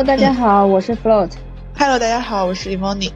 [0.00, 1.30] Hello，大家好，我是 Float。
[1.76, 3.12] Hello，大家好，我是 Emony。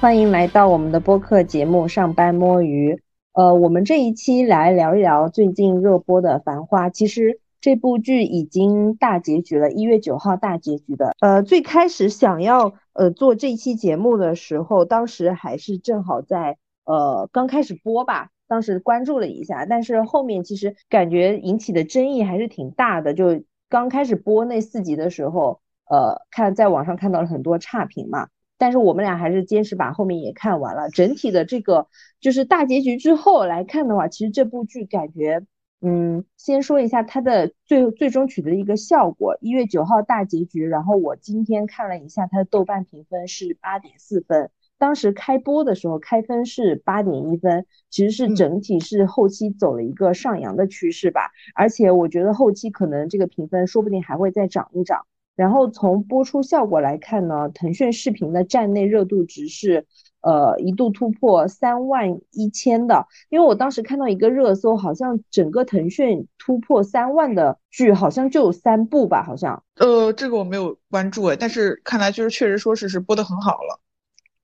[0.00, 2.94] 欢迎来到我们的播客节目《上班摸鱼》。
[3.34, 6.88] 呃，我们这一期来聊一聊最近热播的《繁花》。
[6.90, 11.14] 其实这部剧已经大结局了，一月九号大结局的。
[11.20, 16.56] 呃，最开始想要呃做这期节目的时候，当时还是正好在
[16.86, 23.12] 呃刚开始播吧，当时关注了一下，但是后面其实感觉引起的争议还是挺大的。
[23.12, 25.60] 就刚开始播那四集的时候。
[25.92, 30.88] 呃，看在网上看到了很多差评嘛，但是我们俩还是坚持把后面也看完了。
[30.88, 31.86] 整体的这个
[32.18, 35.44] 就是大结局之后来看的话，其实这部剧感觉，
[35.82, 39.36] 嗯，先说一下它的最最终取得的一个效果。
[39.42, 51.32] 一月九号大结局，然后我今天看了一下它的豆瓣评分是八点四分，当时开播的时候开分是八点一分，其实是整体是后期走了一个上扬的趋势吧。
[51.54, 55.04] 而且我觉得后期可能这个评分说不定还会再涨一涨。
[55.34, 59.86] 然后从播出效果来看呢，腾讯视频的站内热度值是，
[60.20, 63.06] 呃，一度突破三万一千的。
[63.30, 69.62] 因为我当时看到一个热搜，好像整个腾讯突破三万的剧好像就有三部吧，好像。
[69.76, 73.80] 呃，这个我没有关注哎，但是看来就是确实说是是播的很好了。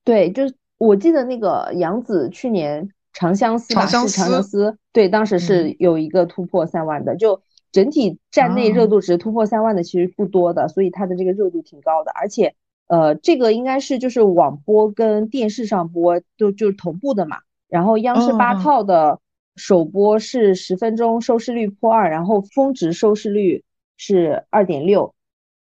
[0.03, 7.41] 对，就是我记得那个杨紫去年《长相思》吧，是《长相思》，对，当时是有一个突破三万的，就。
[7.71, 12.55] 整体站内热度值突破三万的其实不多的，所以它的这个热度挺高的，而且，
[12.87, 17.37] 呃，这个应该是就是网播跟电视上播都就是同步的嘛。
[17.67, 19.19] 然后央视八套的
[19.55, 23.63] 首播是十分钟，收视率破二，然后峰值收视率
[23.97, 25.13] 是二点六，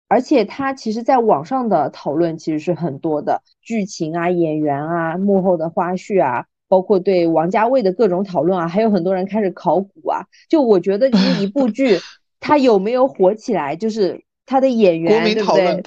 [0.09, 6.47] 而且它其实在网上的讨论其实是很多的，剧情啊、演员啊、幕后的花絮啊。
[6.69, 10.27] 包括对王家卫的各种讨论啊，还有很多人开始考古啊。
[10.49, 11.99] 就我觉得，就是一部剧，
[12.41, 15.83] 它有没有火起来，就是它的演员，对不对？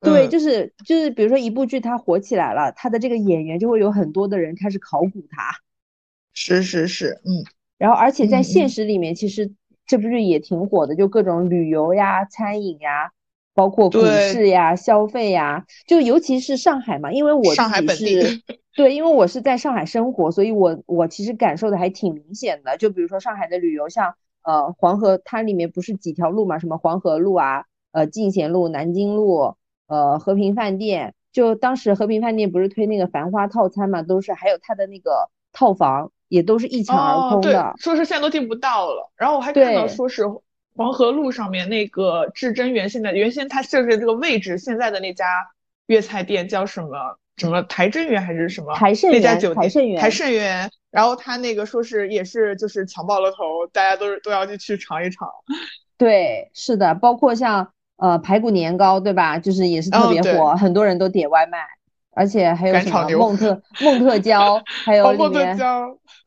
[0.00, 5.54] 对，就是就是，比如说一部剧它火起来了，它的这个演员就会有很多的人开始考古它。
[6.32, 7.44] 是是是，嗯。
[7.76, 9.52] 然后，而且在现实里面，其实
[9.86, 13.10] 这部剧也挺火的，就各种旅游呀、餐饮呀，
[13.54, 14.00] 包括股
[14.32, 18.42] 市呀、消费呀，就尤其是上海嘛，因为我上海本地。
[18.76, 22.76] 对，因为我是在上海生活，所以我我其实感受的还挺明显的。
[22.76, 29.56] 就比如说上海的旅游，像呃黄河，它里面不是几条路嘛，什么黄河路啊，呃进贤路、南京路，
[29.88, 31.14] 呃和平饭店。
[31.32, 37.74] 就当时和平饭店不是推那个繁花套餐嘛，都是还有它的那个套房也都是一抢而空的。
[37.76, 39.10] 说是现在都订不到了。
[39.16, 40.24] 然后我还看到说是
[40.76, 45.26] 黄河路上面那个至臻园，现在原先它设置这个位置，现在的那家
[45.86, 46.88] 粤菜店叫什么？
[47.36, 49.62] 什么台臻园还是什么台盛那家酒店？
[49.62, 50.70] 台盛园，台盛园。
[50.90, 55.26] 然后他那个说是也是就是抢爆了头，大家都是都要去去尝一尝。
[55.96, 59.38] 对，是的，包括像呃排骨年糕，对吧？
[59.38, 61.58] 就是也是特别火，很多人都点外卖。
[62.20, 65.56] 而且还有什么梦特梦特娇， 还有里面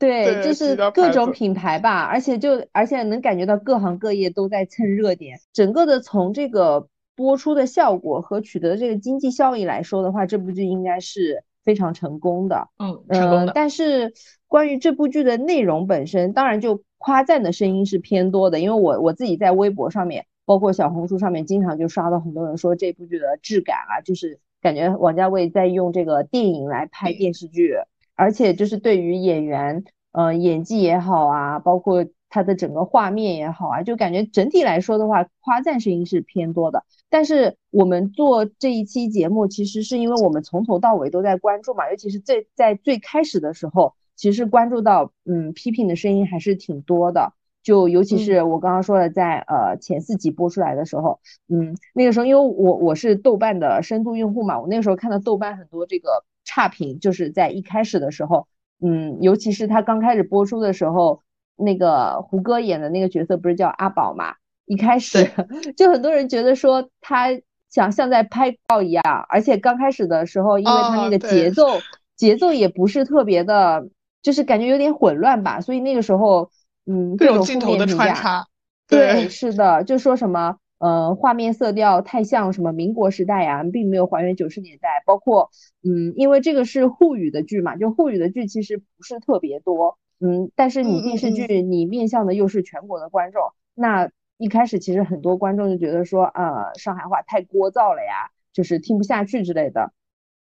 [0.00, 2.02] 对，就是各种品牌吧。
[2.02, 6.88] 而且就而且能感觉到各行各业都在蹭热点，整个的从这个。
[7.16, 12.66] 播出的效果和取得的这个经济效益来说的话，这部剧应该是非常成功的。
[12.80, 13.52] 嗯，成功的。
[13.54, 14.12] 但是
[14.48, 27.76] 关于这部剧的内容本身，当然就夸赞的声音是偏多的，因为我我自己在微博上面，包括小红书上面，经常就刷到很多人说这部剧的质感啊，就是感觉王家卫在用这个电影来拍电视剧，
[28.16, 32.04] 而且就是对于演员，呃，演技也好啊，包括。
[32.30, 36.82] 他的整个画面也好啊，就感觉整体来说的话，夸赞声音是偏多的。
[37.08, 47.34] 但是我们做这一期节目，其实是因为我们从头到尾都在关注嘛，尤其是最在最开始的时候，其实关注到嗯批评的声音还是挺多的。
[47.64, 58.46] 就尤其是我刚刚说的，在呃前四集播出来的时候，嗯那个时候因为我我是豆瓣的深度用户嘛，我那个时候看到豆瓣很多这个差评，就是在一开始的时候，
[58.80, 61.20] 嗯尤其是他刚开始播出的时候。
[61.56, 64.34] 那个胡歌演的那个角色不是叫阿宝嘛？
[64.66, 65.30] 一开始
[65.78, 67.28] 就很多人觉得说他
[67.70, 71.78] 想像在拍照一样，而且刚开始的时候，因为他那个节奏
[72.16, 73.86] 节奏也不是特别的，
[74.20, 76.50] 就是感觉有点混乱吧，所以那个时候，
[76.86, 78.46] 嗯，各种镜头的穿插，
[78.88, 85.50] 对，是的，就说什么呃画面色调太像什么民国时代呀，并没有还原九十年代，包括
[85.82, 89.98] 嗯，因为这个是沪语的剧嘛，就沪语的剧其实不是特别多。
[90.20, 93.42] 嗯，但是你电视剧你面向的又是全国的观众，
[93.74, 99.92] 那一开始其实很多观众就觉得说，呃，上海话太聒噪了呀，就是听不下去之类的。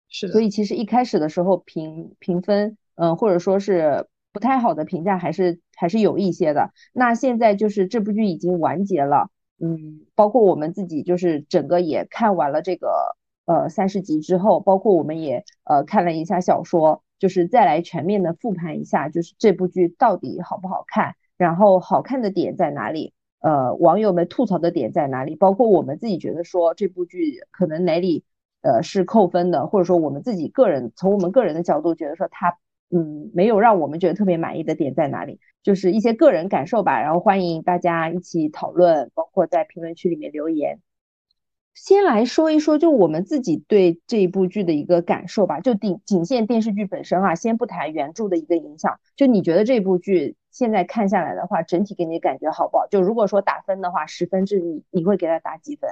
[0.10, 0.34] 是的。
[0.34, 6.72] 所以其实一开始的时候评评分，嗯，或者说是不太好的评价还是还是有一些的。
[6.94, 9.30] 那现在就是这部剧已经完结了，
[9.60, 28.24] 嗯，包括我们自己就是整个也看完了这个呃三十集之后，包括我们也呃看了一下小说，就是再来全面的复盘一下，就是这部剧到底好不好看，然后好看的点在哪里，呃，网友们吐槽的点在哪里，包括我们自己觉得说这部剧可能哪里
[28.62, 32.58] 呃是扣分的，或者说我们自己个人从我们个人的角度觉得说它。
[32.94, 35.40] 嗯，没有让我们觉得特别满意的点在哪里？
[35.64, 37.02] 就是一些个人感受吧。
[37.02, 40.80] 然后欢迎大家一起讨论，包括在评论区里面留言。
[41.74, 45.62] 先来说一说，就我们自己对这一部剧的一个感受吧。
[45.62, 49.00] 就仅仅限电视剧本身啊，先不谈原著的一个影响。
[49.16, 52.88] 就你觉得这部剧现在看下来的话，整体给你感觉好不好？
[52.88, 55.90] 就如果说打分的话，十分制，你你会给它打几分？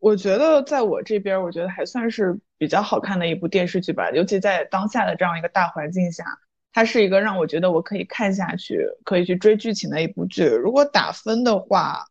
[0.00, 4.10] 我觉得在我这边，我觉得还算是比较好看的一部电视剧吧。
[4.10, 6.24] 尤其在当下的这样一个大环境下，
[6.72, 10.44] 它是一个让我觉得我可以看下去、可以去追剧情的一部剧。
[10.44, 12.04] 如果打分的话，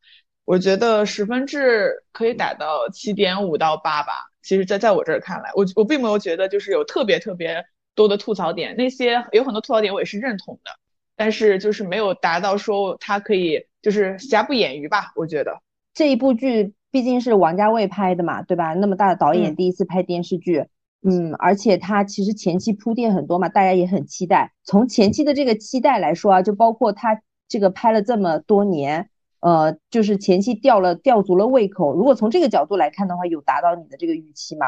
[0.45, 4.13] 我觉得十分制可以打到七点五到八吧。
[4.41, 10.71] 其实，在在我这儿看来，我我并没有觉得就是有特别特别多的吐槽点，那些有很多吐槽点我也是认同的，
[11.15, 15.11] 但是就是没有达到说它可以就是瑕不掩瑜吧。
[15.15, 15.61] 我觉得
[15.93, 16.73] 这一部剧。
[16.95, 18.74] 毕竟是王家卫拍的嘛，对吧？
[18.74, 20.65] 那么大的导演第一次拍电视剧，
[21.01, 24.53] 嗯，而且他其实前期铺垫很多嘛，大家也很期待。
[24.63, 29.09] 从前期的这个期待来说啊，就包括他这个拍了这么多年，
[29.42, 31.94] 呃，就是前期吊了吊足了胃口。
[31.94, 34.65] 如果从这个角度来看的话，有达到你的这个预期吗？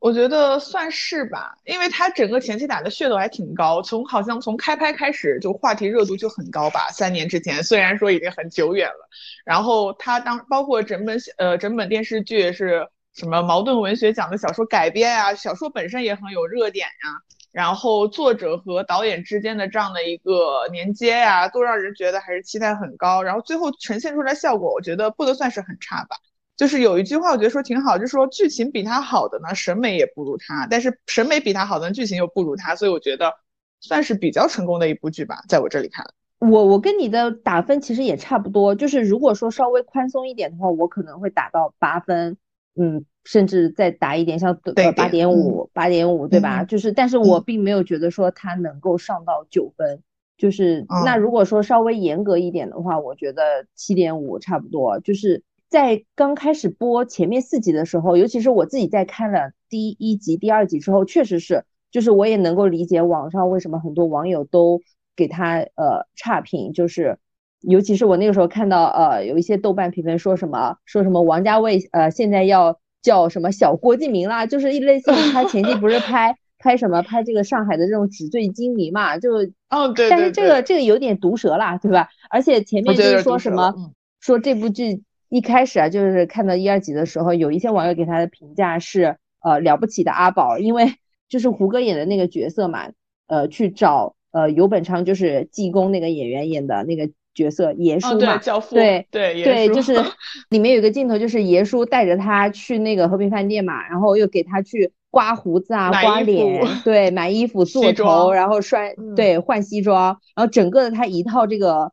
[0.00, 6.88] 我觉得算是吧，因为他整个前期打的噱头还挺高，从好像从开拍开始就话题热度就很高吧。
[6.90, 9.08] 三年之前，虽然说已经很久远了，
[9.44, 17.18] 然后他当包括整本呃整本电视剧是什么矛盾文学奖的小说改编啊，小说本身也很有热点呀，
[17.50, 26.16] 然后作者和导演之间的这样的一个连接呀，都让人觉得还是期待很高，然后最后呈现出来效果，我觉得不能算是很差吧。
[26.58, 33.32] 就是有一句话，我觉得说挺好，就是说剧情比他好的呢，审美也不如他；但是审美比他好的剧情又不如他，所以我觉得
[33.78, 36.04] 算是比较成功的一部剧吧，在我这里看。
[36.40, 42.36] 我我跟你的打分其实也差不多，就是如果说稍微宽松一点的话，我可能会打到八分，
[42.74, 46.64] 嗯，甚至再打一点，像呃八点五、八点五，对吧？
[46.64, 50.02] 就是，但是我并没有觉得说它能够上到九分，
[50.36, 55.44] 就是那如果说稍微严格一点的话，我觉得七点五差不多，就是。
[55.68, 64.80] 在刚开始播前面四集的时候，尤其是我自己在看了第一集、第二集之后，确实是，就是我也能够理解网上为什么很多网友都
[65.14, 67.18] 给他呃差评，就是，
[67.60, 79.30] 尤其是我那个时候看到呃有一些豆瓣评分说什么说什么王家卫呃现在要叫什么小郭敬明啦，就是一类似于他前期不是 拍拍什么拍这个上海的这种纸醉金迷嘛，就
[79.68, 82.08] 哦对，但是这个这个有点毒舌啦，对吧？
[82.30, 83.74] 而且前面就是说什么
[84.18, 85.02] 说这部剧。
[85.28, 90.94] 一开始啊，就是看到一二集的时候，有一些网友给他的评价是，呃，了不起的阿宝，因为
[91.28, 92.88] 就是胡歌演的那个角色嘛，
[93.26, 98.38] 呃，去找呃游本昌，就是济公那个演员演的那个角色爷叔嘛，
[98.74, 99.92] 对对对，就是
[100.48, 111.92] 里面有个镜头，就是爷叔带着他去那个和平饭店嘛，然后又给他去刮胡子啊、刮脸，对，买衣服、 做头，然后摔对换西装，然后整个的他一套这个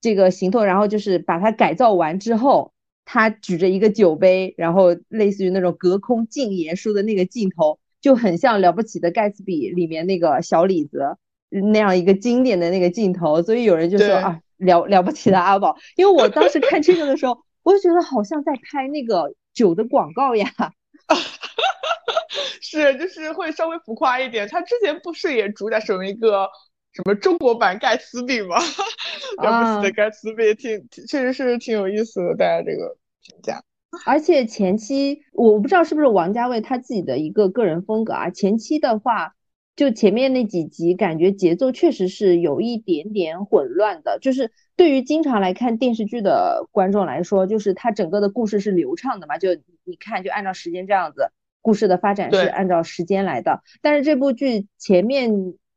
[0.00, 2.70] 这个行头，然后就是把它改造完之后。
[3.06, 11.16] 他举着一个酒杯，然后类似于那种隔空敬爷叔的那个镜头，就很像《了不起的盖茨比》里面那个小李子
[11.48, 13.40] 那样一个经典的那个镜头。
[13.42, 15.76] 所以有人就说啊，了了不起的阿宝。
[15.94, 20.50] 因为我当时看这个的时候，我就觉得好像在拍那个酒的广告呀。
[22.60, 24.48] 是，就是会稍微浮夸一点。
[24.48, 26.48] 他之前不是也主打什么一个
[26.96, 28.56] 什么中国版盖茨比吗？
[29.42, 32.96] 了不起的盖茨比，挺确实是挺有意思的，大家这个。
[33.28, 33.60] 评价，
[34.06, 38.30] 而且前期我不知道是不是王家卫他自己的一个个人风格啊。
[38.30, 39.34] 前期的话，
[39.74, 44.20] 就前面那几集感觉节奏确实是有一点点混乱的。
[44.20, 53.60] 就是对于经常来看电视剧的观众来说，就是它整个的故事是流畅的嘛，就你看就按照时间这样子，故事的发展是按照时间来的。
[53.82, 55.32] 但是这部剧前面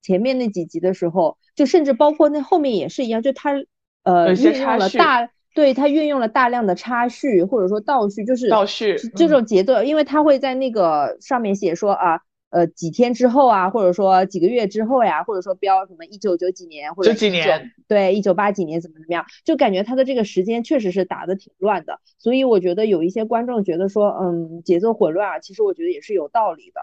[0.09, 3.53] 前面那几集的时候，就甚至包括那后面也是一样，就他
[4.03, 5.29] 呃运用了大。
[5.55, 26.79] 对他运用了大量的插叙或者说倒叙，就是倒叙这种节奏，因为他会在那个上面写说啊，呃几天之后啊，或者说几个月之后呀，或者说标什么一九九几年或者几年，对一九八几年怎么怎么样，就感觉他的这个时间确实是打的挺乱的，所以我觉得有一些观众觉得说，嗯，节奏混乱啊，其实我觉得也是有道理的。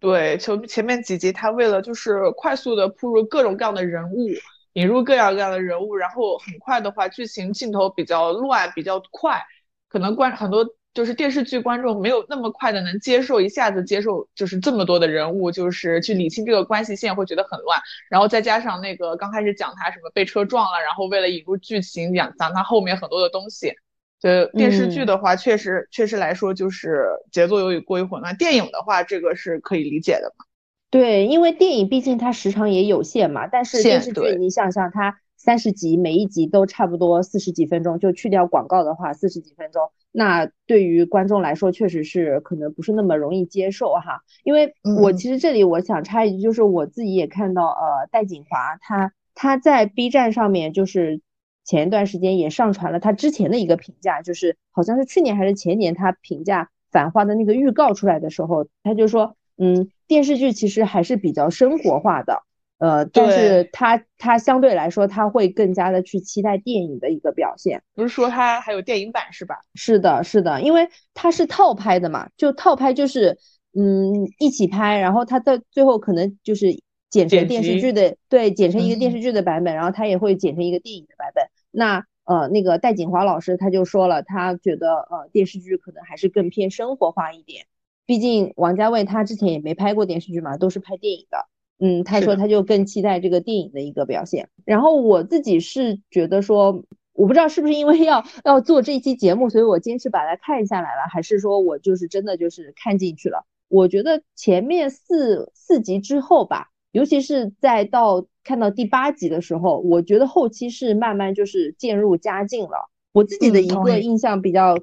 [0.00, 4.28] 对，前前面几集他为了就是快速的铺入各种各样的人物。
[4.74, 9.42] 引入各样各样的人物，然后很快的话，剧情镜头比较乱，比较快，
[9.88, 10.64] 可能观很多
[10.94, 17.80] 就是电视剧观众没有那么快的能接受，一下子接受就是这么多的人物，就是去理清这个关系线会觉得很乱。
[18.08, 23.72] 然后再加上那个刚开始讲他什么被车撞了，然后为了引入剧情讲讲他后面很多的东西。
[24.20, 28.36] 就电视剧的话，确实确实来说就是节奏有点过于混乱。
[28.36, 30.44] 电影的话，这个是可以理解的嘛？
[30.90, 33.46] 对，因为电影毕竟它时长也有限嘛。
[33.46, 44.22] 但是电视剧你想想，它三十集，每一集都差不多四十几分钟，就去掉广告的话，四十几分钟，那对于观众来说确实是可能不是那么容易接受哈。
[44.42, 51.20] 因为我其实这里我想插一句，就是我自己也看到，呃，戴锦华他他在 B 站上面就是。
[51.68, 62.42] 前一段时间也上传了他之前的一个评价，就是好像是去年还是前年，他评价《繁花》的那个预告出来的时候，他就说，嗯，电视剧其实还是比较生活化的，
[62.78, 67.82] 呃，但是他他相对来说他会更加的去期待电影的一个表现。
[67.94, 69.56] 不是说他还有电影版是吧？
[69.74, 73.36] 是的，是的，因为他是套拍的嘛，就套拍就是
[73.78, 76.68] 嗯一起拍，然后他的最后可能就是
[77.10, 81.44] 剪成电视剧的，对，剪成一个电视剧的版本，然后他也会剪成一个电影的版本。
[81.78, 87.66] 那呃，那个戴锦华老师他就说了，他觉得呃电视剧可能还是更偏生活化一点，
[88.04, 91.46] 毕竟王家卫他之前也没拍过电视剧嘛，都是拍电影的。
[91.78, 94.48] 嗯，他说他就更期待这个电影的一个表现。
[94.64, 103.46] 然后我自己是觉得说，我不知道是不是因为要要做这一期节目，所以我坚持把它看下来了，还是说我就是真的就是看进去了。
[103.68, 108.26] 我觉得前面四四集之后吧，尤其是在到。
[108.44, 112.88] 看到第八集的时候，我觉得后期是慢慢就是渐入佳境了。
[113.12, 114.74] 我自己的一个印象比较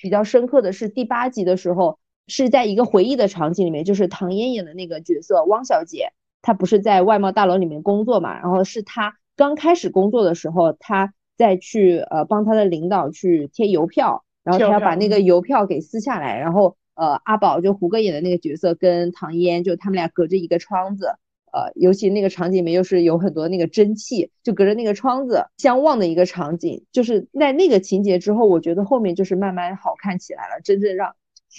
[0.00, 6.08] 比较深刻的是第八集的时候，是在一个回忆的场景里面，就是唐嫣演的那个角色汪小姐，
[6.40, 21.06] 她不是在外贸大楼里面工作嘛，然后是她刚开始工作的时候，她在去呃帮她的领导去贴邮票，然后她要把那个邮票给撕下来，然后呃阿宝就胡歌演的那个角色跟唐嫣就他们俩隔着一个窗子。
[21.52, 31.14] 呃，尤其那个场景里面又是有很多那个蒸汽，就隔着那个窗子相望的一个场景，就是在那个情节之后，我觉得后面就是慢慢好看起来了，真正让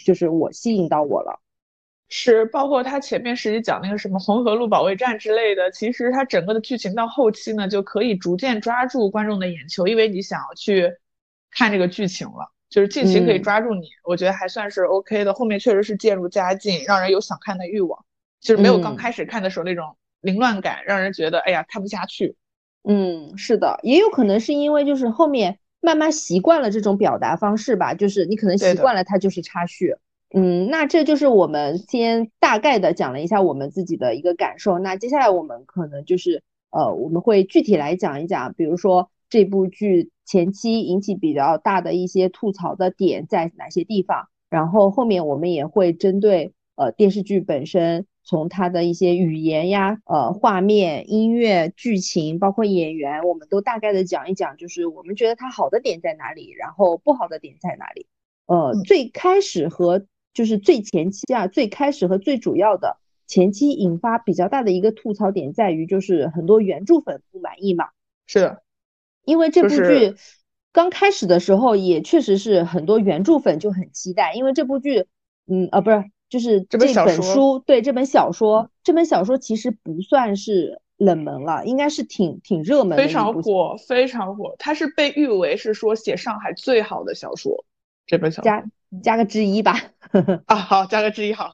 [0.06, 1.40] 就是我吸引到我了。
[2.10, 10.92] 是，包括他前面实际讲那个什么红河路保卫战之类的，其实他整个的剧情到后期呢，就可以逐渐抓住观众的眼球，因为你想要去
[11.52, 15.34] 看这个剧情了，就是剧情可以抓住你，我觉得还算是 OK 的。
[15.34, 18.06] 后面确实是渐入佳境，让人有想看的欲望。
[18.44, 22.36] 就是没有刚开始看的时候那种凌乱感，让人觉得哎呀看不下去。
[22.84, 29.96] 嗯，是的，也有可能是因为就是后面慢慢习惯了这种表达方式吧，就是你可能习惯了它就是插叙。
[30.36, 34.78] 嗯，那这就是我们先大概的讲了一下我们自己的一个感受。
[34.80, 48.06] 那接下来我们可能就是呃我们会具体来讲一讲，比如说这部剧前期引起比较大的一些吐槽的点在哪些地方，然后后面我们也会针对呃电视剧本身。
[48.24, 58.08] 从它的一些语言呀、呃画面、音乐、剧情，包括演员，我们都大概的讲一讲，就是我们觉得它好的点在哪里，然后不好的点在哪里。
[58.46, 67.90] 呃，最开始和就是最前期啊，最开始和最主要的前期引发比较大的一个吐槽点在于，就是很多原著粉不满意嘛。
[68.26, 68.64] 是的，
[69.26, 70.16] 因为这部剧
[70.72, 75.08] 刚开始的时候，也确实是很多原著粉就很期待，因为这部剧，
[75.46, 76.04] 嗯啊，不是。
[76.34, 84.56] 就是这本书，对这本小说，这本小说其实不算是冷门了，应该是挺挺热门，非常火，非常火。
[84.58, 87.64] 它是被誉为是说写上海最好的小说，
[88.08, 88.64] 这本小说
[89.02, 89.76] 加加个之一吧。
[90.46, 91.54] 啊，好，加个之一好。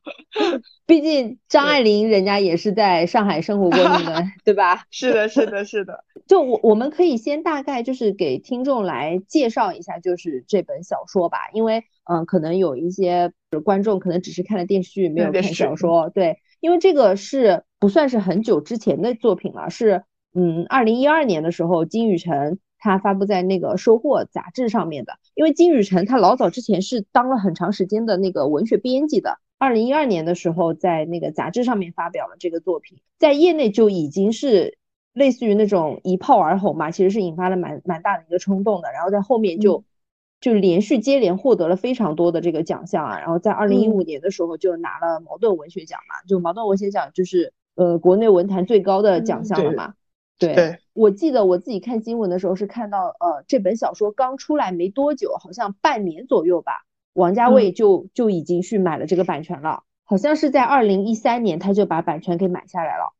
[0.86, 4.84] 毕竟张爱玲人家也是在上海生活过的，对吧？
[4.92, 6.04] 是的，是的，是的。
[6.28, 13.32] 就我我们可以先大概就是给听众来介绍一下，就是这本小说吧，因为嗯，可能有一些。
[13.66, 16.12] 观众可能只是看了电视剧，没有看小说。
[16.12, 20.04] 对，因为这个是不算是很久之前的作品了，是
[20.36, 25.20] 嗯，二零一二年的时候，金宇澄他发布在那个《收获》杂志上面的。
[25.36, 34.78] 因为金宇澄他老早之前是当了很长时间的那个文学编辑的，二零一二年的时候在那个杂志上面发表了这个作品，在业内就已经是
[35.14, 39.84] 类似于那种一炮而红嘛，其实是引发了蛮蛮大的一个冲动的，然后在后面就。
[40.42, 49.96] 就连续接连获得了非常多的这个奖项啊，然后在二零一五年的时候就拿了茅盾文学奖嘛，就茅盾文学奖就是呃国内文坛最高的奖项了嘛。
[50.40, 63.14] 对，我记得我自己看新闻的时候是看到呃这本小说刚出来没多久，好像半年左右吧，王家卫就就已经去买了这个版权了，好像是在二零一三年他就把版权给买下来了。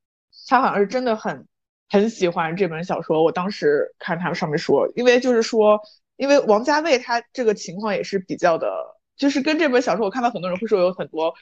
[0.48, 1.46] 他好像是真的很
[1.90, 5.80] 很喜欢这本小说，我当时看他们上面说，因为就是说。
[6.20, 8.68] 因为王家卫他这个情况也是比较的，
[9.16, 11.34] 就是跟这本小说，我看到很多人会说有很多。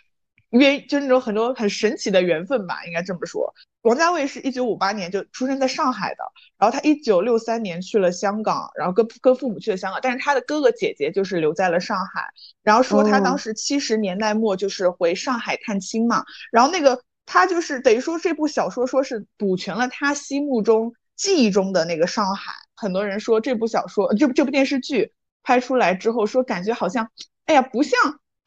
[0.52, 3.54] 约就那种很多很神奇的缘分吧，应该这么说。
[3.82, 6.24] 王家卫是一九五八年就出生在上海的，
[6.58, 12.26] 然后他一九六三年去了香港，然后跟跟父母去了香港，但是他的哥哥姐姐就是留在了上海。
[12.64, 22.52] 然后说他当时七十年代末就是回上海探亲嘛，然后那个他就是等于说这部小说说是补全了他心目中记忆中的那个上海。
[22.76, 25.14] 很多人说这部小说这这部电视剧
[25.44, 27.10] 拍出来之后，说感觉好像，
[27.46, 27.98] 哎呀不像。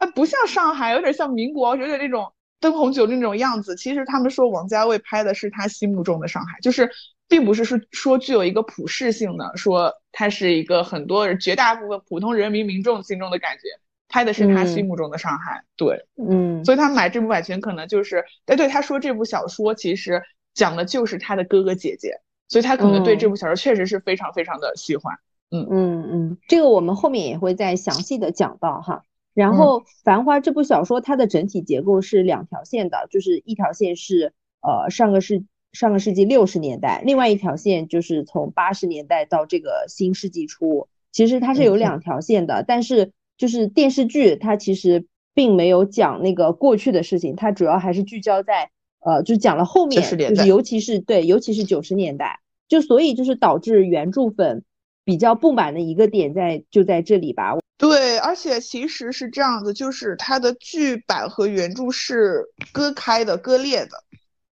[0.01, 3.77] 它不像上海，有点像民国，有点那种灯红酒绿那种样子。
[3.77, 6.91] 其实他们说王家卫拍的是他心目中的上海，就是
[7.29, 13.61] 并不是说说具有一个普世性的，说它是一个很多人绝大部分普通人民民众心中的感觉，
[14.09, 15.63] 拍的是他心目中的上海。
[15.77, 20.23] 对，嗯，所以他买这部版权可能就是，哎，对，他说这部小说其实
[20.55, 25.15] 讲的就是他的哥哥姐姐，所以他可能对这部小说确实是非常非常的喜欢。
[25.51, 29.03] 嗯嗯嗯，这个我们后面也会再详细的讲到哈。
[29.41, 42.65] 然后，《繁花》这部小说它的整体结构是两条线的，就是一条线是呃上个世上个世纪六十年代，另外一条线就是从八十年代到这个新世纪初，其实它是有两条线的。
[42.67, 54.65] 但是就是电视剧它其实并没有讲那个过去的事情，它主要还是聚焦在呃就讲了后面，就是尤其是对，尤其是九十年代，就所以就是导致原著粉
[55.05, 57.60] 比较不满的一个点在就在这里吧。
[57.81, 64.05] 对，而且其实是这样子，就是它的剧版和原著是割开的、割裂的。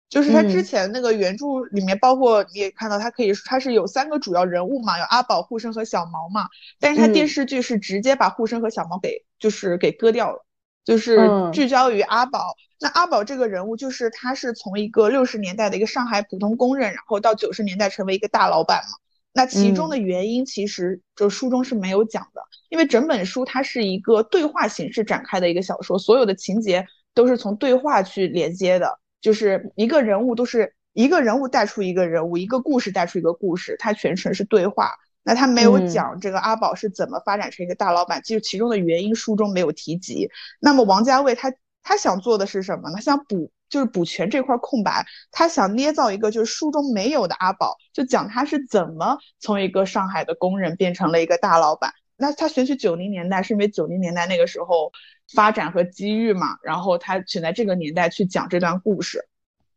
[0.09, 6.47] 就是它之前那个原著里面，包括你也看到，它可以它是有三个主要人物嘛，有阿宝、护生和小毛嘛。
[6.79, 10.45] 但是它电视剧是直接把护生和小毛给就是给割掉了，
[10.85, 11.19] 就是
[11.51, 12.55] 聚焦于阿宝。
[12.79, 18.97] 那阿宝这个人物，就是他是从一个六十年代的一个上海普通工人，然后到九十年代成为一个大老板嘛。
[19.33, 34.91] 那其中的原因，其实就书中是没有讲的，因为整本书它是一个对话形式展开的一个小说，所有的情节都是从对话去连接的，就是一个人物都是一个人物带出一个人物，一个故事带出一个故事，它全程是对话。
[35.23, 40.29] 那他没有讲这个阿宝是怎么发展成一个大老板，其实其中的原因书中没有提及。
[40.59, 41.53] 那么王家卫他
[41.83, 43.01] 他想做的是什么呢？
[43.01, 43.51] 想补。
[43.69, 51.91] 就是补全这块空白，他想捏造一个就是书中没有的阿宝，就讲他是怎么从一个上海的工人变成了一个大老板。
[52.17, 54.91] 那他选取九零年代，是因为九零年代那个时候
[55.33, 59.25] 发展和机遇嘛，然后他选在这个年代去讲这段故事，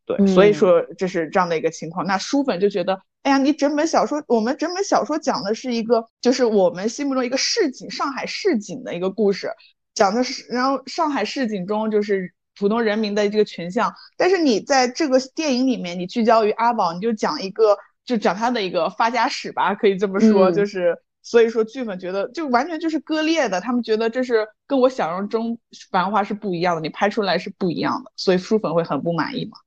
[0.07, 2.07] 对，所以说这是这样的一个情况。
[2.07, 9.51] 那书粉就觉得，哎呀，你整本小说，我们整本小说讲的是一个，就是我们心目中一个市井，上海市井的一个故事，
[9.95, 12.33] 讲的是，然后上海市井中就是。
[12.59, 25.59] 普通人民的这个群像，但是你在这个电影里面，你聚焦于阿宝，你就讲一个，就讲他的一个发家史吧，可以这么说，就是所以说剧粉觉得就完全就是割裂的，他们觉得这是跟我想象中
[25.91, 29.59] 繁花是不一样的，你拍出来是不一样的，所以书粉会很不满意嘛。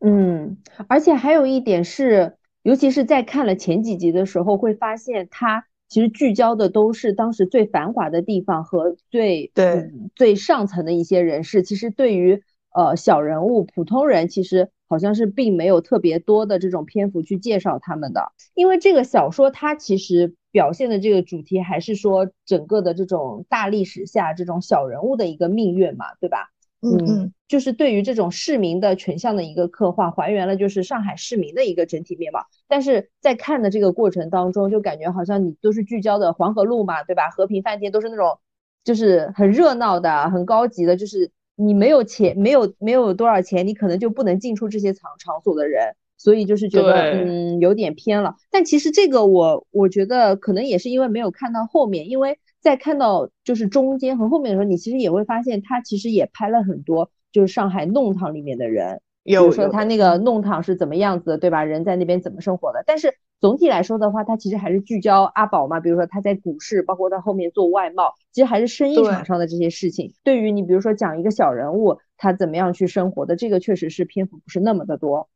[0.00, 0.56] 嗯，
[0.88, 5.64] 而且还有一点是，尤其是在看了前几集的时候，会发现他。
[5.88, 11.62] 其实聚焦的都是当时最繁华的地方和最对最上层的一些人士。
[11.62, 12.42] 其实对于
[12.74, 18.32] 呃小人物、普通人，其实好像是并没有特别多的这种篇幅去介绍他们的。
[18.54, 26.48] 因为这个小说它其实表现的这个主题还是说整个的这种大历史下这种小人物的一个命运嘛，对吧？
[26.84, 32.40] 嗯嗯，就是对于这种市民的群像的一个刻画，还原了就是上海市民的一个整体面貌。
[32.66, 37.30] 但是在看的这个过程当中，就感觉好像你都是聚焦的黄河路嘛，对吧？
[37.30, 38.36] 和平饭店都是那种
[38.82, 48.36] 就是很热闹的、很高级的，就是你没有钱、没有没有多少钱，你可能就不能进出这些场场所的人，所以就是觉得嗯有点偏了。
[48.50, 52.38] 但其实这个我我觉得可能也是因为没有看到后面，因为。
[52.62, 61.64] 在看到就是中间和后面的时候，你其实也会发现，他其实也拍了很多，就是上海弄堂里面的人，比如说他那个弄堂是怎么样子的，对吧？
[61.64, 62.82] 人在那边怎么生活的？
[62.86, 70.14] 但是总体来说的话，他其实还是聚焦阿宝嘛，比如说他在股市，包括他后面做外贸，其实还是生意场上的这些事情。
[70.24, 75.28] 对于你，比如说讲一个小人物他怎么样去生活的，这个确实是篇幅不是那么的多。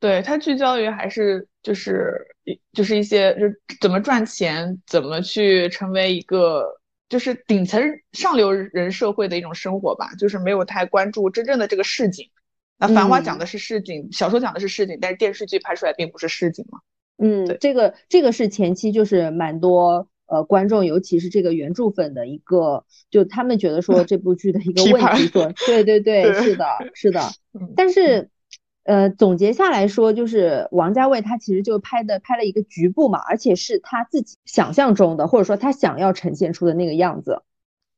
[0.00, 2.24] 对他聚焦于还是就是
[2.72, 3.46] 就是一些就
[3.80, 6.64] 怎么赚钱，怎么去成为一个
[7.08, 12.30] 就是顶层上流人社会的一种生活吧，就是没有太关注真正的这个市井。
[12.78, 16.80] 那《繁花》讲的是市井，小说讲的是市井，但是电视剧拍出来并不是市井嘛。
[17.18, 26.64] 嗯，这个这个是前期就是蛮多呃观众，尤其是这个原著粉的一个，就他们觉得说这部剧的一个问题所，对对对， 是的，
[26.94, 27.20] 是的，
[27.76, 28.30] 但是。
[28.84, 37.42] 呃，总结下来说，就是王家卫他其实就拍的拍了一个局部嘛，而且是他自己想象中的，或者说他想要呈现出的那个样子。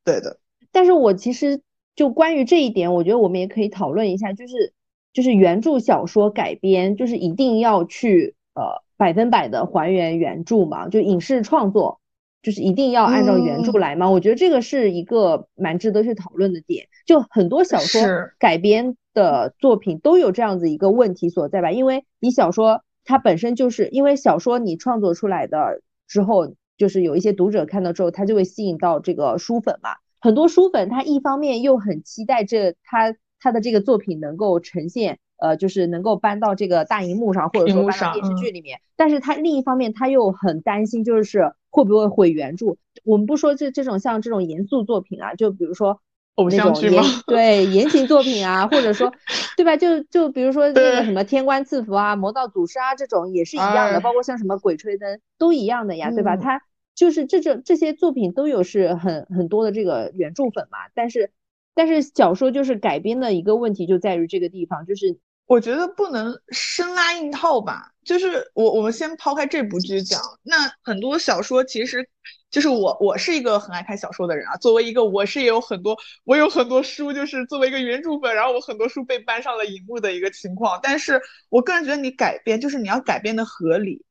[0.04, 0.40] 对的。
[0.72, 1.60] 但是我其实
[1.96, 4.72] 就关于这一点，我觉得我们也可以讨论一下，就是
[5.12, 10.88] 就是原著小说改编，就是一定要去呃百分百的还原原著嘛？
[10.88, 12.00] 就影视创作，
[12.42, 14.10] 就是一定要按照原著来吗？
[14.10, 16.86] 我觉得这个是一个蛮值得去讨论的点。
[17.06, 18.02] 就很多小说
[18.38, 18.96] 改编。
[19.12, 21.72] 的作品都有这样子一个问题所在吧？
[21.72, 29.90] 因为你小说它本身就是因为小说你创作出来的之后，就是有一些读者看到之后，他就会吸引到这个书粉嘛。
[30.20, 38.80] 很多书粉他一方面又很期待这他他的这个作品能够呈现，呃，就是能够搬到这个大荧幕上，或者说搬到电视剧里面。
[38.96, 42.76] 但是他另一方面他又很担心，就是会不会毁原著。
[43.04, 46.00] 我们不说这这种像这种严肃作品啊，就比如说。
[46.36, 49.12] 偶像剧吗对言情作品啊，或者说，
[49.58, 49.76] 对吧？
[49.76, 56.36] 就就比如说那个什么天官赐福啊、魔道祖师啊这种也是一样的，包括像什么鬼吹灯都一样的呀，对吧？
[56.36, 56.62] 它
[57.00, 61.32] 就是这这这些作品都有是很很多的这个原著粉嘛，但是
[61.74, 67.92] 但是小说就是改编的一个问题就在于这个地方，就是我觉得不能生拉硬套吧。
[68.04, 72.06] 就是我我们先抛开这部剧讲，那很多小说其实。
[72.50, 74.56] 就是我，我是一个很爱看小说的人啊。
[74.56, 80.80] 作为一个，我是也有很多，我有很多书，就是作为一个原著粉，然后我很多书被搬上了荧幕的一个情况。
[80.82, 84.04] 但是我个人觉得，你改编就是你要改编的合理。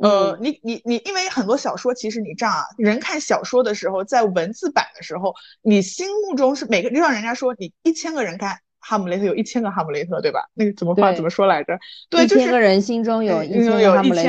[0.00, 10.48] 呃，你你你，因为很多小说，其实你这样啊，人看小说的时候，在文字版的时候，你心目中是每个，就像人家说，你一千个人看哈姆雷特，有一千个哈姆雷特，对吧？
[10.54, 11.78] 那个怎么话怎么说来着？
[12.08, 13.66] 对，一千个人心中有一千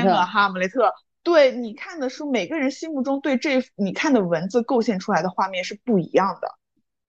[0.05, 0.93] 个哈姆雷特。
[1.23, 6.47] 对你看的书，每个人心目中对这你看的文字构建出来的画面是不一样的。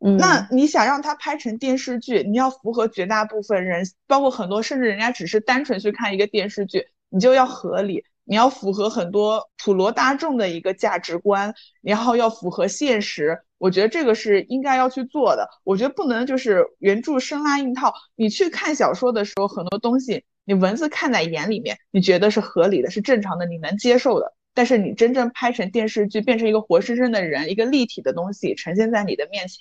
[0.04, 13.40] 嗯，那你想让它拍成电视剧，你要符合绝大部分人，包括很多甚至人家只是单纯去看一个电视剧，你就要合理，你要符合很多普罗大众的一个价值观，然后要符合现实。
[13.58, 15.48] 我觉得这个是应该要去做的。
[15.64, 17.94] 我觉得不能就是原著生拉硬套。
[18.16, 20.24] 你去看小说的时候，很多东西。
[20.44, 24.34] 你文字看在眼里面，你觉得是合理的，是正常的，你能接受的。
[24.54, 29.60] 但是你真正拍成电视剧，变成一个活生生的人，一个立体的东西呈现在你的面前，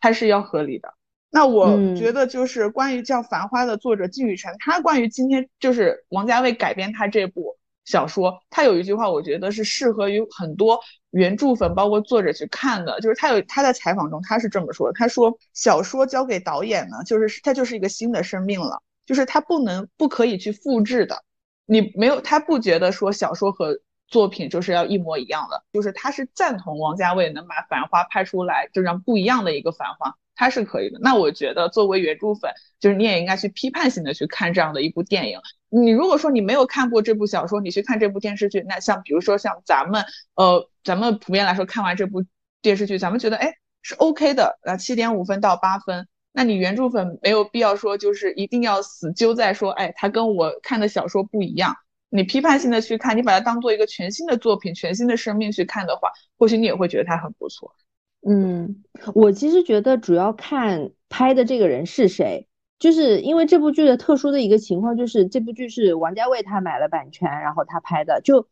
[0.00, 0.94] 它是要合理的。
[1.30, 13.00] 那我觉得就是关于叫《繁花》的作者金宇澄，他关于今天就是王家卫改编他这部小说，他有一句话，我觉得是适合于很多原著粉，包括作者去看的。
[13.00, 18.82] 就是他有他在采访中他是这么说的，他说小说交给导演呢，就是他就是一个新的生命了。
[19.06, 21.22] 就是他不能不可以去复制的，
[21.66, 30.98] 你没有他不觉得说小说和作品就是要一模一样的，就是他是赞同王家卫能把《繁花》拍出来，就让不一样的一个《繁花》，他是可以的。
[31.02, 35.38] 那我觉得作为原著粉，就是你也应该去批判性的去看这样的一部电影。
[35.82, 42.24] 你如果说你没有看过这部小说，你去看这部电视剧，那像比如说像咱们，呃，咱们普遍来说看完这部
[42.62, 46.06] 电视剧，咱们觉得哎是 OK 的，呃七点五分到八分。
[46.32, 51.76] 那你原著粉没有必要说，就是一定要死揪在说，哎，他跟我看的小说不一样。
[52.10, 57.74] 你批判性的去看，你把它当做一个全新的作品、全新的生命去看的话，或许你也会觉得它很不错。
[58.26, 58.84] 嗯，
[59.14, 62.46] 我其实觉得主要看拍的这个人是谁，
[62.78, 68.46] 就是因为这部剧的特殊的一个情况，就是这部剧是王家卫他买了版权，然后他拍的，就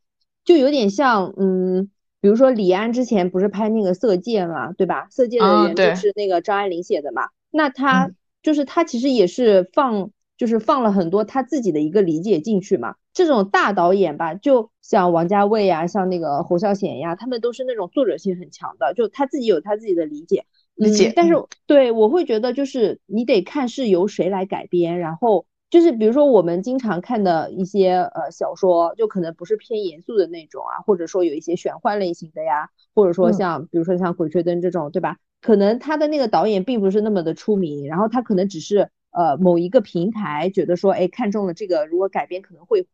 [0.44, 1.90] 就有点像，嗯。
[2.22, 5.06] 比如说李安之前不是拍那个《色戒》嘛，对吧？
[5.11, 8.12] 《色戒》的原著是那个张爱玲写的嘛，那他
[8.44, 12.94] 就是他其实也是放，就是放了很多他自己的一个理解进去嘛。
[13.12, 21.12] 这种大导演吧，就像王家卫呀，像那个侯孝贤呀，他们都是那种作者性很强的，就他自己有他自己的理解，理解。
[21.14, 21.35] 但是
[21.66, 25.46] 对我会觉得，就是你得看是由谁来改编，然后。
[25.72, 35.16] 就是比如说我们经常看的一些呃小说，就可能不是偏严肃的那种啊，或者说有一些玄幻类型的呀，或者说像比如说像《鬼吹灯》这种，对吧？
[35.40, 42.88] 可能他的那个导演并不是那么的出名，然后他可能只是呃某一个平台觉得说，哎，看中了这个，如果改编可能会火。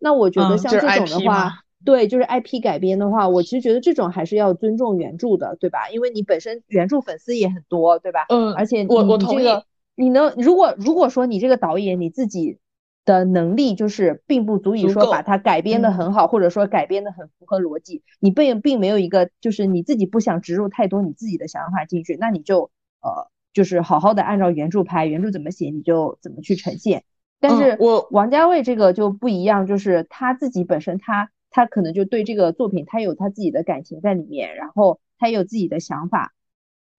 [0.00, 5.90] 那我觉得像这种的话，对，就是 IP 改编的话，我其实觉得这种还是要尊重原著的，对吧？
[5.90, 8.26] 因为你本身原著粉丝也很多，对吧？
[8.28, 9.46] 嗯，而且我我同意。
[9.94, 12.58] 你能如果如果说你这个导演你自己
[13.04, 27.02] 的能力就是并不足以说把它改编的很好，或者说改编的很符合逻辑，你并并没有一个就是你自己不想植入太多你自己的想法进去，那你就呃就是好好的按照原著拍，原著怎么写你就怎么去呈现。
[27.40, 36.34] 但是我王家卫这个就不一样，就是他自己本身他他可能就对这个作品他有他自己的感情在里面，然后他有自己的想法。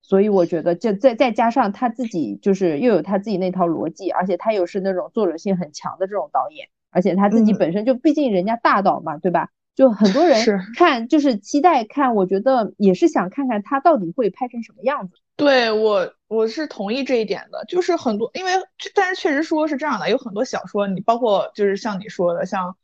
[0.02, 9.50] 所以我觉得，就再再加上他自己，就是又有他自己那套逻辑，而且他又是那种作者性很强的这种导演，而且他自己本身就，毕竟人家大导嘛，对吧？
[9.76, 10.44] 就很多人
[10.76, 15.14] 看，就是期待看，我觉得也是想看看他到底会拍成什么样子。
[15.36, 18.52] 对我，我是同意这一点的，就是很多，因为
[18.96, 22.76] 但是确实说是这样的，有很多小说，你包括就是像你说的，像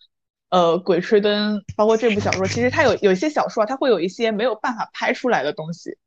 [0.50, 5.98] 呃《鬼吹灯》，包括这部小说，其实它有有一些小说，它会有一些没有办法拍出来的东西。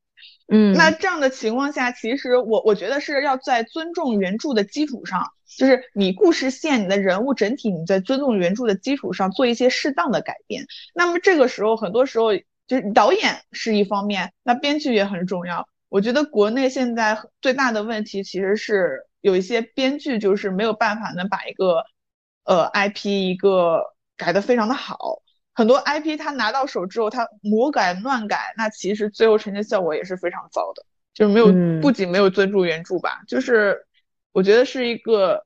[0.51, 10.65] 嗯，那这样的情况下，其实我我觉得是要在尊重原著的基础上，就是你故事线、你的人物整体，你在尊重原著的基础上做一些适当的改变。
[10.95, 12.35] 那么这个时候，很多时候
[12.67, 15.69] 就是导演是一方面，那编剧也很重要。
[15.91, 21.85] 我觉得国内现在最大的问题其实是有一些编剧就是没有办法能把一个
[22.45, 23.85] 呃 IP 一个
[24.19, 25.23] 改的非常的好。
[25.55, 33.77] 很多 IP 它拿到手之后，它魔改乱改，那其实最后呈现效果也是非常糟的，就是没有，不仅没有尊重原著吧，就是
[34.31, 35.45] 我觉得是一个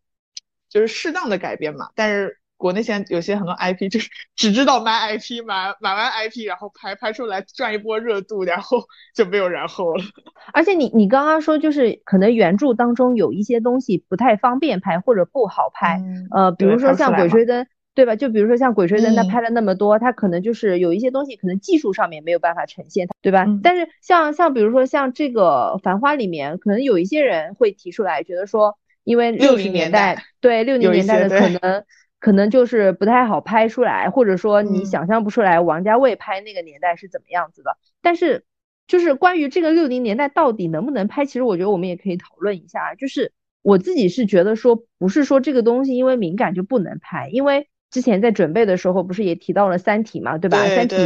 [0.68, 1.88] 就是适当的改编嘛。
[1.94, 8.84] 但是国内现在有些很多 IP 就是 只知道买 IP，买买完 IP 然后拍拍出来赚一波热度，然后
[9.16, 10.04] 就没有然后了。
[10.52, 17.64] 而且你你刚刚说就是可能原著当中有一些东西不太方便拍或者不好拍，呃，比如说像《鬼吹灯》。
[17.94, 18.16] 对吧？
[18.16, 23.46] 就比如说像《鬼吹灯》，他拍了那么多，他可能就是有一些东西，可能技术上面没有办法呈现，对吧？
[23.62, 31.84] 但是像像比如说像这个《繁花》里面，可能有一些人会提出来，觉得说，因为六零年代，对六零年代的可能
[32.18, 37.76] 可能就是不太好拍出来，或者说你想象不出来王家卫拍那个年代是怎么样子的。
[38.00, 38.46] 但是
[38.86, 42.94] 就是关于这个六零年代到底能不能拍，其实我觉得我们也可以讨论一下。
[42.94, 47.68] 就是我自己是觉得说，不是说这个东西因为敏感就不能拍，因为。
[47.92, 50.66] 之前在准备的时候，不是也提到了《三体》嘛，对吧？
[50.74, 50.96] 三体，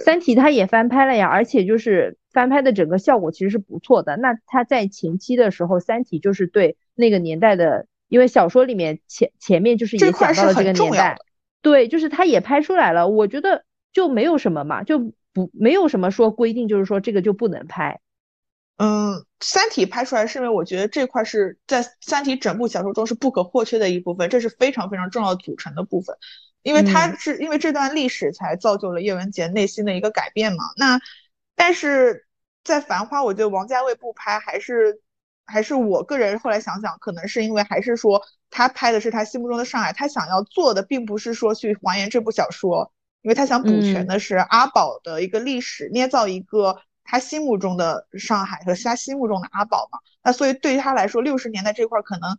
[0.00, 4.18] 三体它也翻拍了呀，而且就是翻拍的整个效果其实是不错的。
[4.18, 11.16] 那它在前期的时候，《三体》就是对那个年代的，因为小说里面前前面就是也讲到了这个年代，
[11.62, 13.08] 对，就是它也拍出来了。
[13.08, 14.98] 我觉得就没有什么嘛，就
[15.32, 18.00] 不没有什么说规定，就是说这个就不能拍。
[18.78, 26.14] 嗯，三体拍出来是因为我觉得这块是在三体整部小说中是不可或缺的一部分，这是非常非常重要组成的部分，
[26.62, 30.64] 因为它是因为这段历史才造就了叶文洁内心的一个改变嘛。
[30.76, 31.00] 那
[31.54, 32.26] 但是
[32.64, 35.00] 在繁花，我觉得王家卫不拍还是
[35.46, 46.82] 还是我个人后来想想，可能是因为还是说他拍的是他心目中的上海，他想要做的并不是说去还原这部小说，因为他想补全的是阿宝的一个历史，捏造一个。
[47.06, 52.36] 他心目中的上海和他心目中的阿宝嘛，那所以对于他来说，六十年代这块可能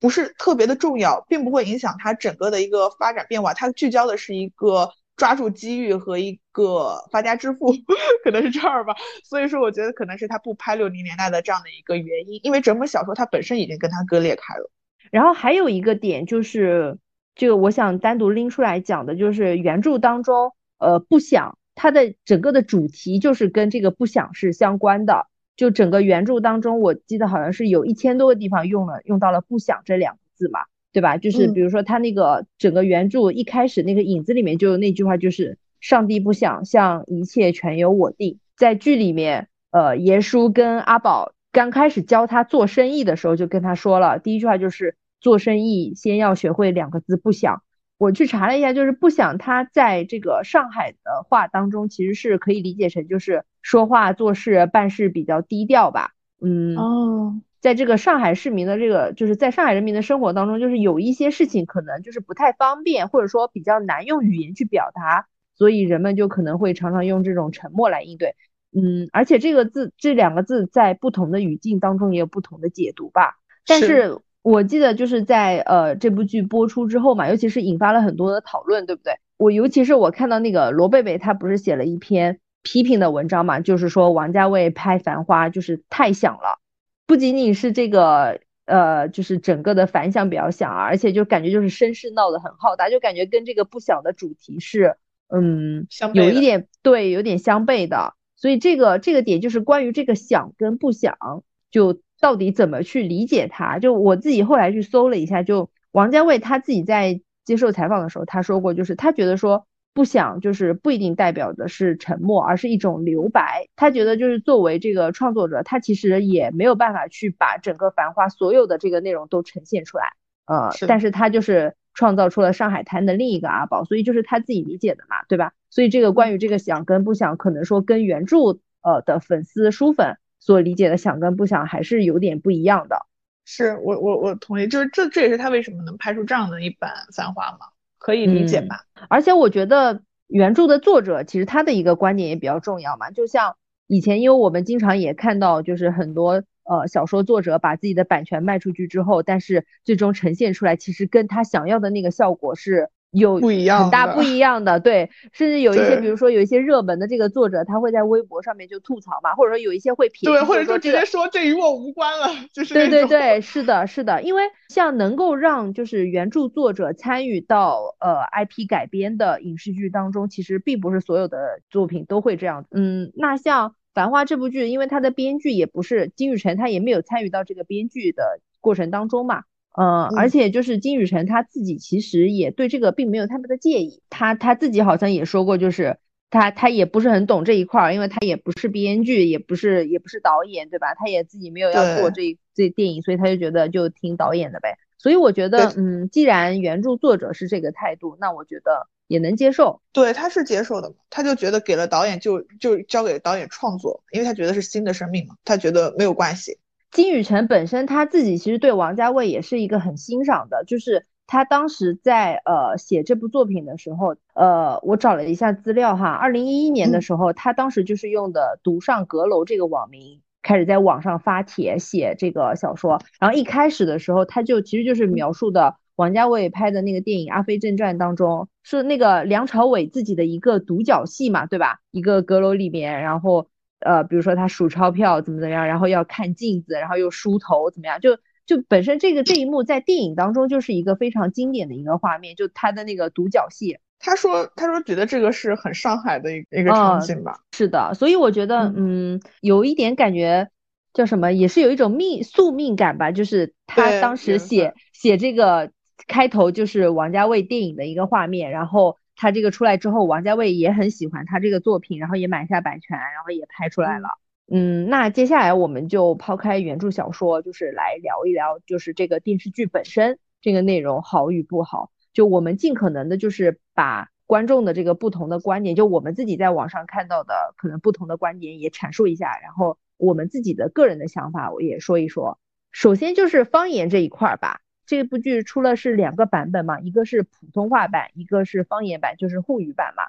[0.00, 3.54] 不是特别的重要，并不会影响他整个的一个发展变化。
[3.54, 7.72] 他聚焦的是一个抓住机遇和一个发家致富，
[8.22, 8.94] 可能是这儿吧。
[9.24, 14.70] 所以说，我觉得可能是他不拍六零年代的这样的一个原因，因为整本小说它本身已经跟他割裂开了。
[15.10, 16.98] 然后还有一个点就是，
[17.34, 21.56] 这个我想单独拎出来讲的，就是原著当中，呃，不想。
[21.76, 30.60] 它的整个的主题就是跟这个不想是相关的，就整个原著当中，我记得好像是有一千多个地方用了用到了不想这两个字嘛，
[30.92, 31.18] 对吧？
[31.18, 38.40] 就是比如说他那个整个原著一开始那个影子里面就有那句话，就是上帝不想像一切全由我定。
[38.56, 47.62] 在剧里面，呃，耶稣跟阿宝刚开始教他做生意的时候，就跟他说了，第一句话就是做生意先要学会两个字不想。
[47.98, 56.10] 我去查了一下，就是不想他在这个上海的话当中，其实是可以理解成就是说话做事办事比较低调吧。
[56.42, 68.34] 嗯哦，在这个上海市民的这个就是在上海人民的生活当中，就是有一些事情可能就是不太方便，或者说比较难用语言去表达，所以人们就可能会常常用这种沉默来应对。
[68.76, 73.36] 嗯，而且这个字这两个字在不同的语境当中也有不同的解读吧。
[73.66, 74.18] 但是。
[74.46, 79.14] 我记得就是在呃这部剧播出之后嘛，尤其是引发了很多的讨论，对不对？
[79.38, 86.60] 我尤其是我看到那个罗贝贝，他不是写了一篇批评的文章嘛，就是说王家卫拍《繁花》就是太响了，
[87.08, 94.94] 不仅仅是这个呃，就是整个的反响比较响啊，而且就感觉就是声势闹得很浩大，就感觉跟这个不响的主题是
[95.28, 101.98] 嗯有一点对有点相悖的，所以这个这个点就是关于这个响跟不响就。
[102.20, 103.78] 到底怎么去理解他？
[103.78, 113.66] 就我自己后来去搜了一下，就王家卫他自己在接受采访的时候，他说过，就是他觉得说不想，就是不一定代表的是沉默，而是一种留白。
[113.76, 120.12] 他觉得就是作为这个创作者，他其实也没有办法去把整个繁花所有的这个内容都呈现出来，
[120.46, 125.52] 呃，但是他就是创造出了上海滩的另一个阿宝，所以就是他自己理解的嘛，对吧？
[125.70, 128.38] 所以这个关于这个想跟不想，可能说跟原著
[128.82, 130.16] 呃的粉丝书粉。
[130.46, 133.04] 所理解的想跟不想还是有点不一样的。
[133.44, 137.66] 是我我我同意，就是这这也是他为什么能拍出这样的一版《繁花》嘛，
[137.98, 138.84] 可以理解吧？
[139.08, 143.56] 而且我觉得原著的作者其实他的一个观点也比较重要嘛，就像
[143.88, 152.88] 以前因为我们经常也看到，就是很多呃小说作者把自己的版权卖出去之后，但是最终呈现出来其实跟他想要的那个效果是。
[153.16, 172.66] 有不一样很大不一样的，对，甚至有一些，比如说有一些热门的这个作者，他会在微博上面就吐槽嘛，或者说有一些会评对，或者说直接说这与我无关了，就是对对对， 是的，是的，因为像能够让就是原著作者参与到呃 IP 改编的影视剧当中，其实并不是所有的作品都会这样。
[172.70, 179.44] 嗯，那像《繁花》这部剧，因为它的编剧也不是金宇澄，他也没有参与到这个编剧的过程当中嘛。
[179.76, 185.98] 嗯，而且就是金宇澄他自己其实也对这个并没有太多的介意，他他自己好像也说过，就是
[186.30, 190.94] 他他也不是很懂这一块儿，因为他也不是编剧，也不是也不是导演，对吧？
[190.94, 194.78] 他也自己没有要做这这电影，所以他就觉得就听导演的呗。
[194.98, 199.82] 所以我觉得，嗯，既然原著作者是这个态度，那我觉得也能接受。
[199.92, 206.58] 对，他是接受的嘛，他就觉得给了导演就就交给导演创作，因为他觉得是新的生命嘛，他觉得没有关系。
[206.90, 231.80] 金宇澄本身他自己其实对王家卫也是一个很欣赏的，就是他当时在呃写这部作品的时候，呃，我找了一下资料哈，二零一一年的时候，他当时就是用的“独上阁楼”这个网名开始在网上发帖写这个小说，然后一开始的时候他就其实就是描述的王家卫拍的那个电影《阿飞正传》当中是那个梁朝伟自己的一个独角戏嘛，对吧？
[231.90, 233.48] 一个阁楼里面，然后。
[233.86, 243.78] 呃，比如说他数钞票怎么怎么样，然后要看镜子，然后又梳头怎么样，就就本身这个这一幕在电影当中就是一个非常经典的一个画面，就他的那个独角戏。
[243.98, 247.38] 他说他说觉得这个是很上海的一一个场景吧。
[247.52, 250.50] 是的，所以我觉得嗯，有一点感觉
[250.92, 255.70] 叫什么，也是有一种命宿命感吧，就是他当时写写这个
[256.08, 258.98] 开头就是王家卫电影的一个画面，然后。
[259.16, 264.10] 他这个出来之后，王家卫也很喜欢他这个作品，然后也买下版权，然后也拍出来了。
[264.48, 271.90] 嗯，那接下来我们就抛开原著小说，就是来聊一聊，就是这个电视剧本身这个内容好与不好。
[272.12, 282.38] 就我们尽可能的，就是把观众的这个不同的观点，就我们自己在网上看到的可能不同的观点也阐述一下，然后我们自己的个人的想法我也说一说。
[282.70, 284.60] 首先就是方言这一块儿吧。
[284.86, 290.04] 这部剧出了是两个版本嘛，一个是普通话版，一个是方言版，就是沪语版嘛。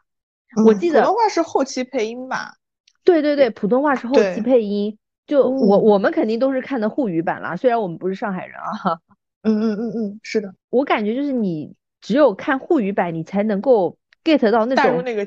[0.63, 2.54] 我记得普通话是后期配音吧？
[3.04, 4.98] 对对对，普通话是后期配音。
[5.26, 9.00] 就我我们肯定都是看的沪语版啦，虽然我们不是上海人啊。
[9.44, 10.54] 嗯嗯嗯嗯，是的。
[10.70, 15.26] 我感觉就是你只有看沪语版，你才能够 get 到那种带入那个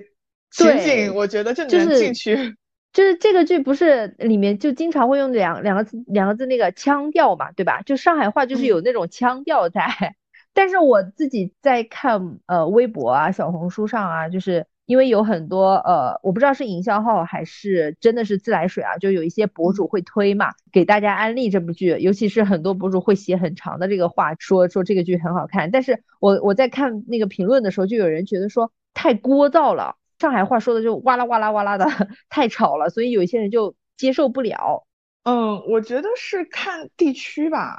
[0.50, 2.34] 情景，我觉得就能进去。
[2.34, 2.56] 就是
[2.92, 7.82] 这个剧不是里面就经常会用两两个字两个字那个腔调嘛，对吧？
[7.82, 9.86] 就上海话就是有那种腔调在。
[10.52, 25.70] 但是我自己在看呃微博啊、小红书上啊，就是因为有很多呃，我不知道是营销号还是真的是自来水啊，就有一些博主会推嘛，给大家安利这部剧，尤其是很多博主会写很长的这个话，说说这个剧很好看。
[25.70, 29.94] 但是我我在看那个评论的时候，就有人觉得说太聒噪了。
[30.20, 31.86] 上海话说的就哇啦哇啦哇啦的，
[32.28, 34.86] 太吵了，所以有一些人就接受不了。
[35.24, 37.78] 嗯，我觉得是看地区吧。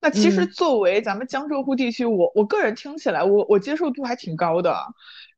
[0.00, 4.76] 那其实作为咱们江浙沪地区，我我个人听起来，我我接受度还挺高的。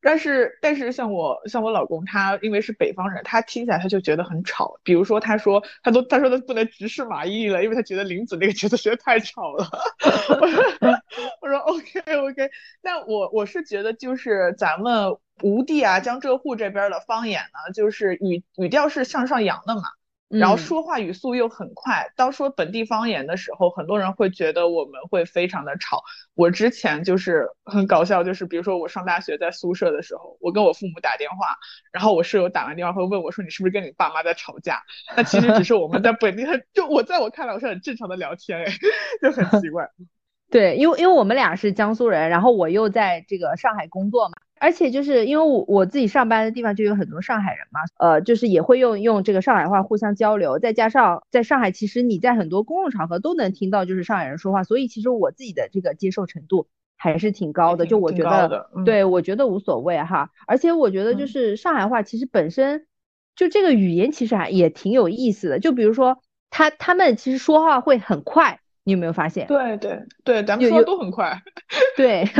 [0.02, 4.78] 但是但是像我像我老公，他因为是北方人，他听起来他就觉得很吵。
[4.82, 9.66] 比如说他说他都他说他不能直视马毅了，因为他觉得林子那个角色实在太吵了。
[11.40, 12.50] 我说 OK OK，
[12.82, 15.16] 那我我是觉得就是咱们。
[15.42, 19.82] 吴地啊，江浙沪这边的方言呢，就是语语调是向上扬的嘛，
[20.28, 22.12] 然后说话语速又很快。
[22.16, 26.02] 当说本地方言的时候，很多人会觉得我们会非常的吵。
[26.34, 31.56] 我之前就是很搞笑，就是比如说我上大学在宿舍的时候，我跟我父母打电话，
[31.92, 34.82] 然后我室友打完电话会问我说你是不是跟你爸妈在吵架？
[35.16, 38.72] 那其实只是我们在本地，就我在我看来我是很正常的聊天，哎，
[39.20, 39.88] 就很奇怪。
[40.50, 44.34] 对，因为因为我们俩是江苏人，然后我又在这个上海工作嘛。
[44.60, 50.58] 而且就是因为我我自己上班的地方就有很多上海人嘛，呃，就是也会用用这个上海话互相交流。
[50.58, 57.86] 再加上在上海，其实你在很多公共场合都能听到就是上海人说话，所以其实我自己的这个接受程度还是挺高的。
[57.86, 60.28] 就我觉得，对我觉得无所谓哈。
[60.46, 62.86] 而且我觉得就是上海话其实本身
[63.34, 65.58] 就这个语言其实还也挺有意思的。
[65.58, 66.18] 就比如说
[66.50, 69.46] 他他们其实说话会很快，你有没有发现？
[69.46, 71.40] 对对对，咱们说的都很快。
[71.96, 72.24] 对。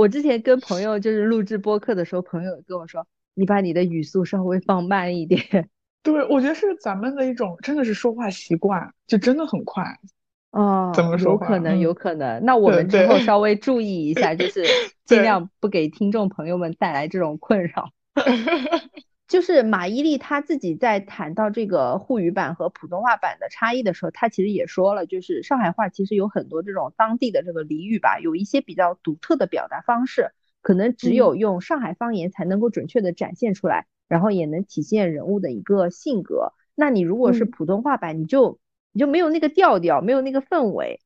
[0.00, 5.40] 我之前跟朋友就是录制播客的时候，朋友跟我说：“你把你的语速稍微放慢一点。
[6.02, 9.84] ”对，我觉得是咱们的一种，真的是说话习惯，就真的很快。
[10.52, 11.32] 哦，怎么说？
[11.32, 12.42] 有可能，有可能。
[12.44, 14.64] 那我们之后稍微注意一下，就 是
[15.04, 17.90] 尽量不给听众朋友们带来这种困扰。
[19.30, 36.52] 就是马伊琍她自己在谈到这个沪语版和普通话版的差异的时候，她其实也说了，就是上海话其实有很多这种当地的这个俚语吧，有一些比较独特的表达方式，可能只有用上海方言才能够准确的展现出来，然后也能体现人物的一个性格。
[36.74, 38.58] 那你如果是普通话版，你就
[38.92, 41.00] 你就没有那个调调，没有那个氛围。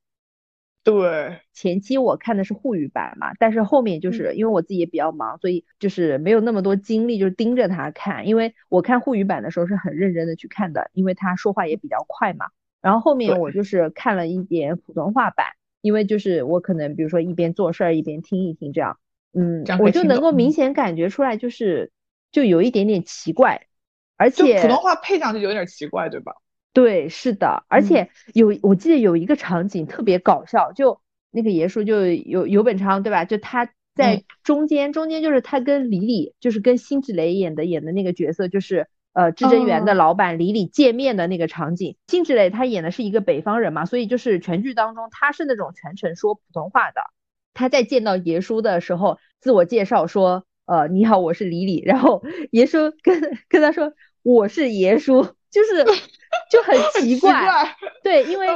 [0.85, 8.27] 对，前期我看的是沪语版嘛，但是后面就是因为我自己也比较忙，所以就是没有那么多精力，就是盯着他看。
[8.27, 12.45] 因为我看沪语版的时候是很认真的去看的，因为他说话也比较快嘛。
[12.83, 15.47] 然后后面我就是看了一点普通话版，
[15.81, 18.99] 因为就是我可能比如说一边做事儿一边听一听这样，
[19.33, 21.91] 嗯，我就能够明显感觉出来，就是
[22.31, 23.65] 就有一点点奇怪，
[24.17, 26.33] 而且普通话配上去有点奇怪，对吧？
[26.75, 30.99] 对，是的，而且有我记得有一个场景特别搞笑，就
[31.31, 33.23] 那个爷叔就有有本昌对吧？
[33.23, 41.95] 就他在中间，中间就是他跟李李，就是跟辛芷蕾演的演的那个角色，就是呃至臻园的老板李李见面的那个场景。
[42.07, 47.01] 辛芷蕾她演的是一个北方人嘛，所以就是全剧当中她是那种全程说普通话的。
[47.53, 52.21] 他在见到爷叔的时候，自我介绍说，呃你好，我是李李，然后
[52.51, 55.85] 爷叔跟跟他说我是爷叔， 就是。
[56.49, 58.47] 就很奇怪，对，因为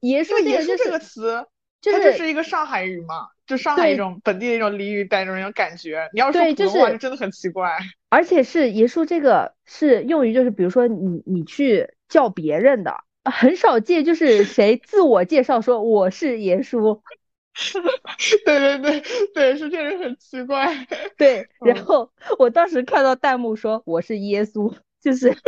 [0.00, 1.44] 爷叔这个就是个词，
[1.82, 6.08] 它就是一个上海语嘛，就上海一种本地的一种俚语带着那种感觉。
[6.12, 7.76] 你要说普通话就真的很奇怪。
[8.08, 17.02] 而且是爷叔这个是用于就是比如说你你去叫别人的，很少见，就是谁自我介绍说我是爷叔。
[18.44, 20.86] 对对对对，是确实很奇怪。
[21.16, 24.74] 对，然后我当时看到弹幕说我是耶稣，
[25.04, 25.30] 就是。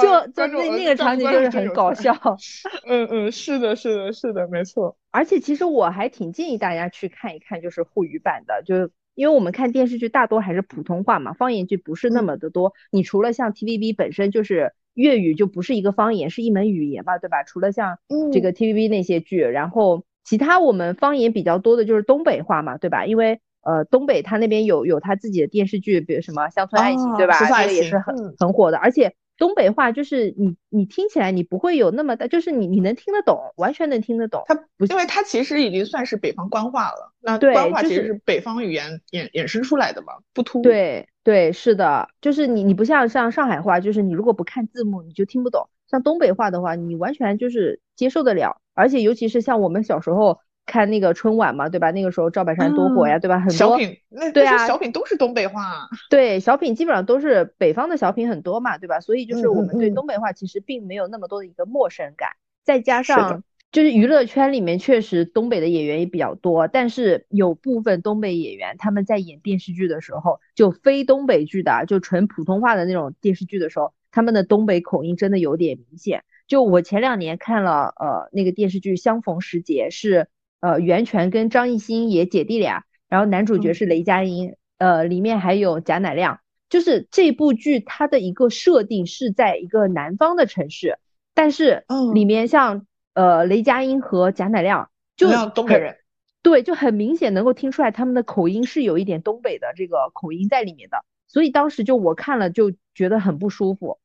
[0.00, 2.12] 就就那那个场景就是很搞笑，
[2.86, 4.96] 嗯嗯，是的，是的，是的，没错。
[5.10, 12.72] 而且其实我还挺建议大家去看一看，就是沪语版的，就因为我们看电视剧大多还是普通话嘛，方言剧不是那么的多。
[12.90, 17.44] 你除了像 TVB 本身就是粤语就不是一个方言，是一门语言嘛，对吧？
[17.44, 17.98] 除了像
[18.32, 23.06] 这个 TVB 那些剧，然后其他我们方言比较多的就是东北话嘛，对吧？
[23.06, 27.38] 因为呃，东北他那边有有他自己的电视剧，比如什么《乡村爱情》，对吧？
[27.38, 28.78] 这个也是很很火的。
[28.78, 34.42] 而且东北话就是你你听起来你不会有那么大，就是你你能听得懂，完全能听得懂。
[34.46, 37.12] 它不，因为它其实已经算是北方官话了。
[37.20, 40.62] 那官话其实是北方语言衍衍生出来的嘛，不突。
[40.62, 45.68] 对对，是的，就是你你不像像上海话，就是你如果不看字幕你就听不懂。
[45.90, 48.62] 像东北话的话，你完全就是接受得了。
[48.72, 50.38] 而且尤其是像我们小时候。
[50.68, 51.90] 看那个春晚嘛，对吧？
[51.90, 53.40] 那个时候赵本山多火呀，对吧？
[53.40, 55.88] 很多小品，那对啊，小品都是东北话。
[56.10, 59.00] 对，小品基本上都是北方的小品很多嘛，对吧？
[59.00, 62.32] 所以就是我们对东北话其实并没有那么多的一个陌生感。
[62.62, 63.42] 再加上
[63.72, 76.24] 就是娱乐圈里面确实东北的演员也比较多，但是有部分东北演员他们在演电视剧的时候，就非东北剧的，就纯普通话的那种电视剧的时候，他们的东北口音真的有点明显。
[76.46, 80.28] 就我前两年看了呃那个电视剧《相逢时节》是。
[80.60, 86.40] 呃，袁泉跟张艺兴也姐弟俩，然后男主角是雷佳音，呃，里面还有贾乃亮。
[86.68, 90.98] 就是这部剧它的一个设定是在一个南方的城市，
[91.32, 95.96] 但是里面像呃雷佳音和贾乃亮就东北人，
[96.42, 103.98] 对，就很明显能够听出来他们的口音是有一点东北的这个口音在里面的，所以当时就我看了就觉得很不舒服。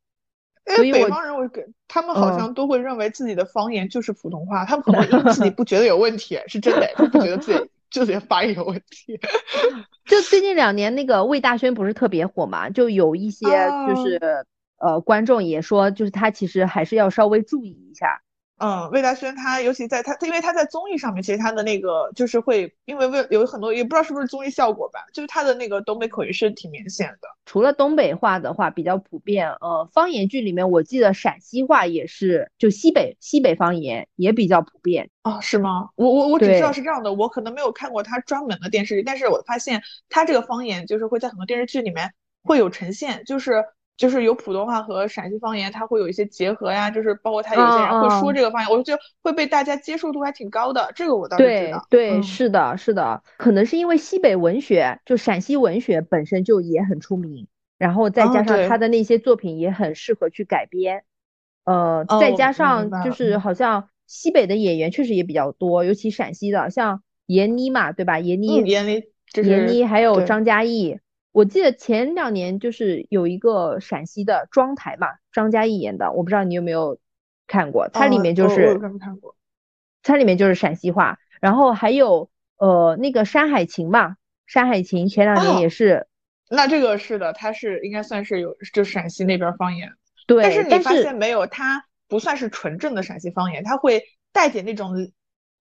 [0.65, 9.19] 所以北方人，我给他们好像都会认为自己的方言就是普通话，他们可能自己不觉得有问题，是真的，不觉得自己就是发音有问题。
[10.07, 13.45] 就最近两年那个魏大勋不是特别火嘛，就有一些
[13.87, 14.19] 就是
[14.77, 18.22] 呃观众也说，就是他其实还是要稍微注意一下。
[18.57, 27.27] 嗯，魏大勋他尤其在他，因为他在综艺上面，其实他的那个就是会，因为为有很多也不知道是不是综艺效果吧，就是他的那个东北口音是挺明显的。
[27.45, 35.41] 除了东北话的话比较普遍，呃，方言剧里面我记得陕西话也是，就西北西北方言也比较普遍啊？
[35.41, 35.89] 是吗？
[35.95, 43.65] 我我我只知道是这样的，我可能没有看过他专门的电视剧，但是我发现他这个方言就是会在很多电视剧里面会有呈现，就是。
[43.95, 50.91] 就是有普通话和陕西方言，它会有一些结合呀，就是包括他有些人会说这个方言，我就觉得会被大家接受度还挺高的。
[50.95, 51.77] 这个我倒是知道。
[51.89, 61.03] 对对，是的，是的，可能是因为西北文学，就陕西文学本身就也很出名，然后再加上他的那些作品也很适合去改编，
[61.65, 68.19] 呃，再加上就是好像西北的演员确实也比较多，尤其陕西的，像闫妮嘛，对吧？
[68.19, 70.99] 闫妮，闫妮，闫妮还有张嘉译。
[71.33, 76.99] 我记得前两年就是有一个陕西的妆台嘛，张嘉译演的，我不知道你有没有
[77.47, 79.35] 看过，它里面就是看过，
[80.03, 84.09] 它里面就是陕西话，然后还有呃那个《山海情》嘛，
[84.45, 86.05] 《山海情》前两年也是，
[86.49, 89.91] 那这个是的，它是应该算是有就陕西那边方言，
[90.27, 94.95] 对，但是你发现没有，它不算是纯正的陕西方言，它会带点那种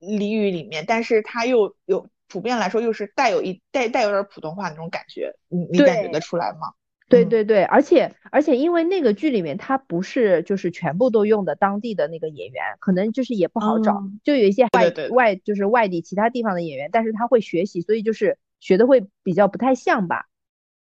[0.01, 2.11] 俚语里面，但是它又有。
[2.33, 6.73] 普遍来说，又是带有一带带有点普通话那种感觉，你你感觉得出来吗？
[7.09, 20.27] 对对对，而且而且因为那个剧里面他不是就是全部都用的当地的那个演员，可能就是也不好找，就有一些外外就是外地其他地方的演员，但是他会学习，所以就是学的会比较不太像吧。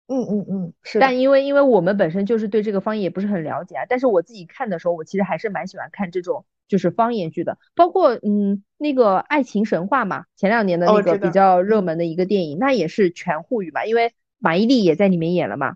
[0.07, 1.01] 嗯嗯嗯，是。
[1.01, 15.75] 但因为因为我们本身就是对这个方言也不是很了解啊，但是我自己看的时候，我其实还是蛮喜欢看这种就是方言剧的，包括嗯那个《爱情神话》嘛，前两年的那个比较热门的一个电影，那也是全沪语嘛，因为马伊琍也在里面演了嘛。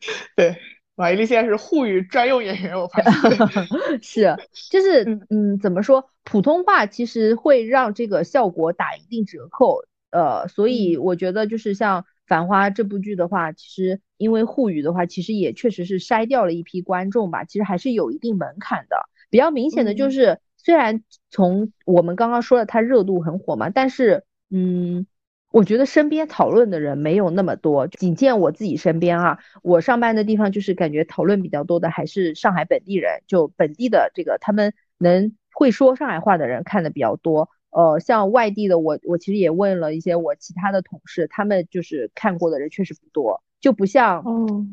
[0.34, 0.56] 对，
[0.96, 3.38] 马伊琍现在是沪语专用演员，我发现。
[4.02, 4.36] 是，
[4.70, 12.04] 就是嗯怎么说，普通话其实会让这个效果打一定折扣，呃，所以我觉得就是像。
[12.24, 17.44] 繁花这部剧的话，其实因为沪语的话，其实也确实是筛掉了一批观众吧。
[17.44, 18.96] 其实还是有一定门槛的。
[19.32, 25.06] 比较明显的就是，虽然从我们刚刚说的它热度很火嘛，但是，嗯，
[25.50, 27.86] 我觉得身边讨论的人没有那么多。
[27.86, 37.48] 仅见我自己身边啊，我上班的地方就是感觉讨论比较多的还是上海本地人，就本地的这个他们能会说上海话的人看的比较多。
[37.70, 44.22] 呃，像外地的，我我其实也问了一些我其他的同事，他们就是看过的人确实不多，就不像，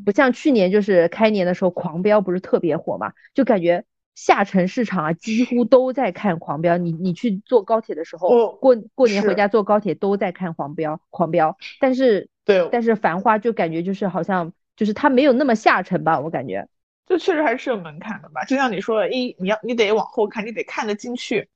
[0.04, 6.76] 不像去年就是开年的时候，狂飙不是特别火嘛，就感觉下沉市场啊几乎 都在看狂飙。
[6.76, 11.56] 你你去坐高铁的时候，过过年回家坐高铁都在看狂飙，狂飙。
[11.78, 16.68] 但是对，但是繁花就感觉就是好像就是它没有那么下沉吧，我感觉，
[17.06, 18.44] 就确实还是有门槛的吧。
[18.44, 21.48] 就像你说的，一你要你得往后看，你得看得进去。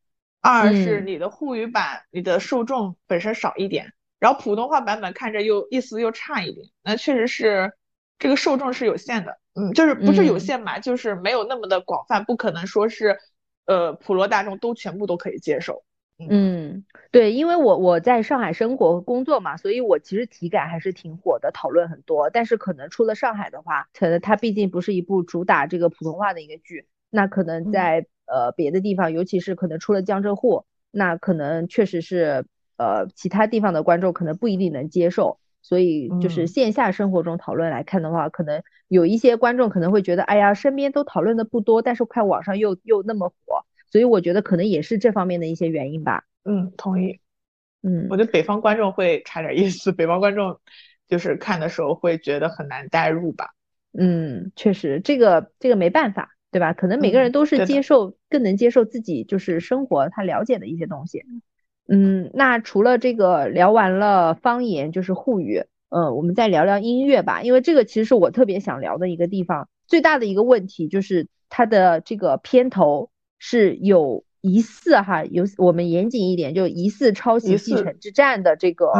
[0.46, 7.72] 二是你的沪语版，你的受众本身少一点，然后普通话版本看着又意思又差一点，那确实是
[8.18, 13.18] 这个受众是有限的，嗯，就是不是有限嘛，就是没有那么的广泛，不可能说是，
[13.66, 15.84] 呃，普罗大众都全部都可以接受。
[16.30, 22.30] 嗯，对，因为我我在上海生活和工作嘛，所以我其实体感还是挺火的，讨论很多。
[22.30, 28.06] 但是可能出了上海的话，可能它毕竟不是一部主打这个普通话的一个剧，那可能在。
[28.26, 32.46] 呃，别的地方，尤其是可能出了江浙沪，那可能确实是
[32.78, 35.38] 呃，其他地方的观众可能不一定能接受。
[35.64, 46.24] 所以就是线下生活中讨论来看的话，可能有一些观众可能会觉得，哎呀，身边都讨论的不多，但是看网上又又那么火，所以我觉得可能也是这方面的一些原因吧。
[46.44, 47.18] 嗯，同意。
[47.82, 50.60] 嗯，我觉得北方观众会差点意思，北方观众
[51.08, 53.54] 就是看的时候会觉得很难代入吧。
[53.98, 56.30] 嗯，确实，这个这个没办法。
[56.54, 56.72] 对吧？
[56.72, 61.24] 可能每个人都是接受更能接受自己就是生活他了解的一些东西。
[61.88, 69.68] 嗯，那除了这个聊完了方言就是沪语，嗯，我们再聊聊音乐吧，因为这个其实是我特别想聊的一个地方。
[69.86, 78.92] 最大的一个问题就是它的这个片头是有疑似哈，有我们严谨一点，就疑似抄袭《继承之战》的这个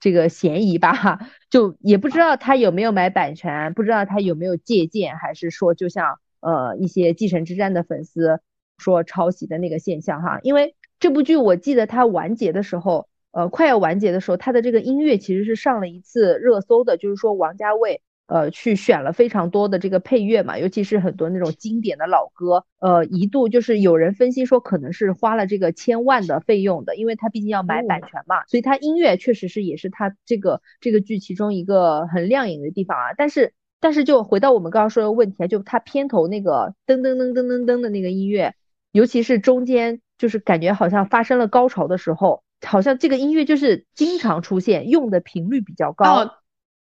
[0.00, 1.20] 这个嫌疑吧哈。
[1.50, 6.18] 就也不知道他有没有买版权，不知道他有没有借鉴，还是说就像。
[6.40, 8.38] 呃，一些继承之战的粉丝
[8.76, 33.52] 说抄袭的那个现象哈，因为这部剧我记得它完结的时候，呃，快要完结的时候，它的这个音乐其实是上了一次热搜的，就是说王家卫呃去选了非常多的这个配乐嘛，尤其是很多那种经典的老歌，呃，一度就是有人分析说可能是花了这个千万的费用的，因为他毕竟要买版权嘛，所以他音乐确实是也是他这个这个剧其中一个很亮眼的地方啊，但是。
[33.80, 38.56] 但是就回到我们刚刚说的问题啊，就它片头那个噔噔噔噔噔噔的那个音乐，
[38.90, 46.34] 尤其是中间就是感觉好像发生了高潮的时候，好像这个音乐就是经常出现，用的频率比较高。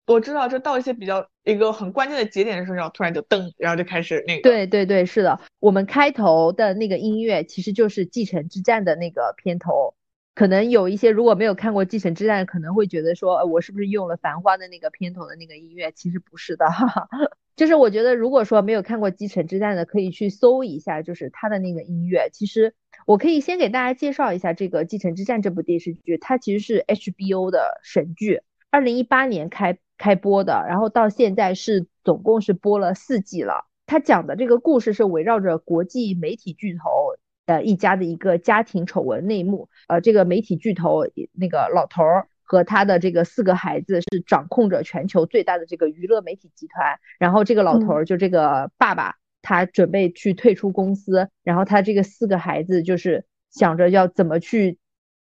[0.08, 4.44] 我知道，就到一些比较一个很关键的节点的时候，然后突然就噔，然后就开始那个。
[4.44, 9.96] 对对对，是的，我们开头的那个音乐其实就是《继承之战》的那个片头。
[10.36, 15.92] 可能有一些如果没有看过《继承之战》，可能会觉得说，我是不是用了《繁花》的那个片头的那个音乐？
[15.94, 17.08] 其实不是的，哈哈。
[17.56, 22.30] 就是我觉得，如果说没有看过《继承之战》的，可以去搜一下，就是它的那个音乐。
[22.34, 22.76] 其实
[23.06, 28.42] 我可以先给大家介绍一下这个《继承之战》这部电视剧，它其实是 HBO 的神剧，
[28.72, 33.66] 二零一八年开开播的，然后到现在是总共是播了四季了。
[33.86, 37.16] 它讲的这个故事是围绕着国际媒体巨头。
[37.48, 54.80] 呃，一家的一个家庭丑闻内幕，呃，这个媒体巨头那个老头儿和他的这个四个孩子是掌控着全球最大的这个娱乐媒体集团，然后这个老头儿就这个爸爸，他准备去退出公司，然后他这个四个孩子就是想着要怎么去，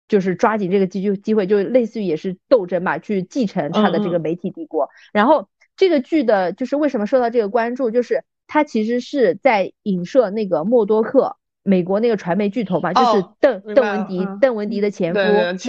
[0.08, 4.90] 就是抓紧这个机机会，就类似于也是斗争吧，去继承他的这个媒体帝国。
[5.12, 11.36] 然后这个剧的就是为什么受到这个关注，就是他其实是在影射那个默多克。
[11.66, 15.20] 美国那个传媒巨头嘛，就是邓邓文迪，邓文迪的前夫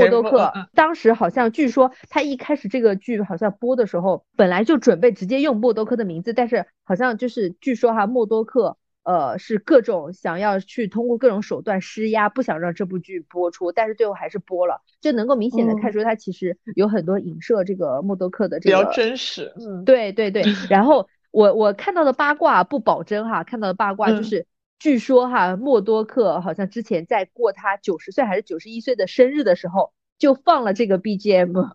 [0.00, 0.52] 默多克。
[0.74, 19.52] 当时好像据说他一开始这个剧好像播的时候，本来就准备直接用默多克的名字，但是好像就是据说哈，默多克呃是各种想要去通过各种手段施压，不想让这部剧播出，但是最后还是播了，就能够明显的看出他其实有很多影射这个默多克的这个比较真实。
[19.60, 20.42] 嗯，对对对。
[20.68, 24.44] 然后我我看到的八卦不保真哈，看到的八卦就是。
[24.84, 31.70] 据说哈，默多克好像之前在过他九十岁还是九十一岁的生日的时候，就放了这个 BGM。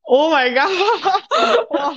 [0.00, 0.70] Oh my god！
[1.68, 1.94] 哇，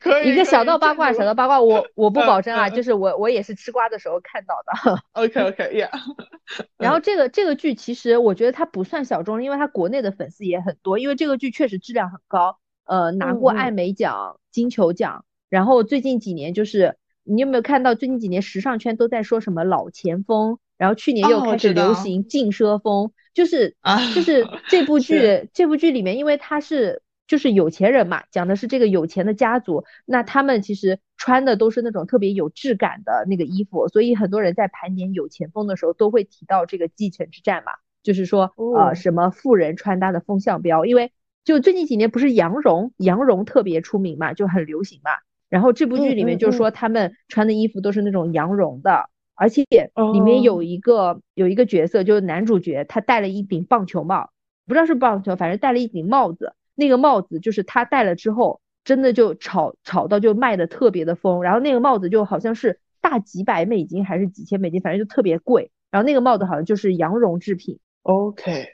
[0.00, 5.00] 可以一个小道八卦，小道八卦，我我不保证啊，就是我我也是吃瓜的时候看到的。
[5.12, 5.90] OK OK，Yeah。
[6.76, 16.96] 然后这个这个剧其实我觉得它不算小众，因为它国内的粉丝也很多，因为这个剧确实质量很高，呃，拿过艾美奖、金球奖，然后最近几年就是。
[17.24, 23.76] 你有没有看到最近几年时尚圈都在说什么老前锋，然后去年又开始流行劲奢风，就是
[24.14, 37.72] 就是 这部剧这部剧里面，因为他是就是有钱人嘛，讲的是这个有钱的家族，那他们其实穿的都是那种特别有质感的那个衣服，所以很多人在盘点有钱风的时候都会提到这个继承之战嘛，
[38.02, 41.12] 就是说呃什么富人穿搭的风向标，因为
[41.44, 45.10] 就最近几年不是羊绒羊绒特别出名嘛，就很流行嘛。
[45.48, 49.64] 然后这部剧里面就说他们穿的衣服都是那种羊绒的，而且
[50.12, 54.30] 里面有一个有一个角色就是男主角，他戴了一顶棒球帽，
[54.66, 56.54] 不知道是棒球，反正戴了一顶帽子。
[56.74, 61.42] 那个帽子就是他戴了之后，真的就炒炒到就卖的特别的疯。
[61.42, 65.70] 然后那个帽子就好像是大几百美金还是几千美金，反正就特别贵。
[65.92, 67.78] 然后那个帽子好像就是羊绒制品。
[68.02, 68.66] OK，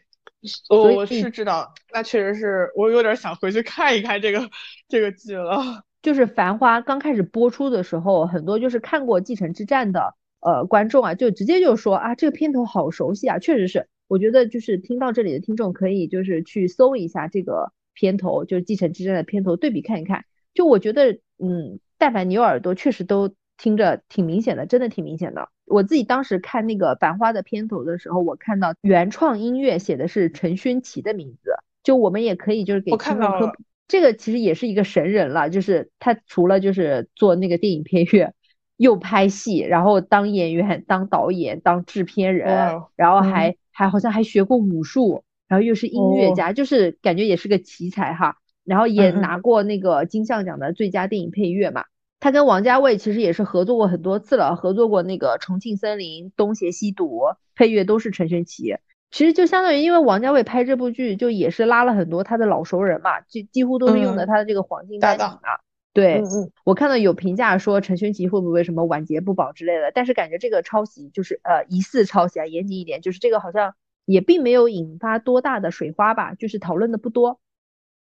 [0.71, 4.49] 我我是知道，那确实是我有点想回去看一看这个
[4.89, 5.85] 这个剧了。
[6.03, 13.87] 就是《繁花》刚开始播出的时候，很多就是看过《继承之战》的呃观众啊，就直接就说啊，这个片头好熟悉啊，确实是。
[14.09, 20.25] 我觉得就是听到这里的听众可以就是去搜一下这个片头，就是《继承之战》的片头对比看一看。
[20.53, 25.49] 就我觉得，嗯，但凡你有耳朵，确实都听着挺明显的，真的挺明显的。
[25.65, 31.53] 我自己当时看那个《繁花》的片头的时候，我看到原创音乐写的是陈勋奇的名字，
[31.85, 33.63] 就我们也可以就是给听众科普。
[33.91, 38.33] 这个其实也是一个神人了，就是他除了就是做那个电影配乐，
[38.77, 48.37] 又拍戏，然后当演员、当导演、当制片人，然后还还好像还学过武术，然后又是音乐家，就是感觉也是个奇才哈。
[48.63, 51.87] 然后也拿过那个金像奖的最佳电影配乐嘛。
[52.21, 57.19] 他跟王家卫其实也是合作过很多次了，合作过那个《重庆森林》《东邪西毒》，
[57.57, 58.77] 配乐都是陈勋奇。
[59.11, 65.59] 其实就相当于，因为王家卫拍这部剧，就也是拉了很多他的老熟人嘛，就几乎都是用的他的这个黄金班底嘛。
[65.93, 77.41] 对，嗯我看到有评价说陈勋奇会不会什么晚节不保之类的，但是感觉这个抄袭就是呃疑似抄袭啊，严谨一点，就是这个好像也并没有引发多大的水花吧，就是讨论的不多。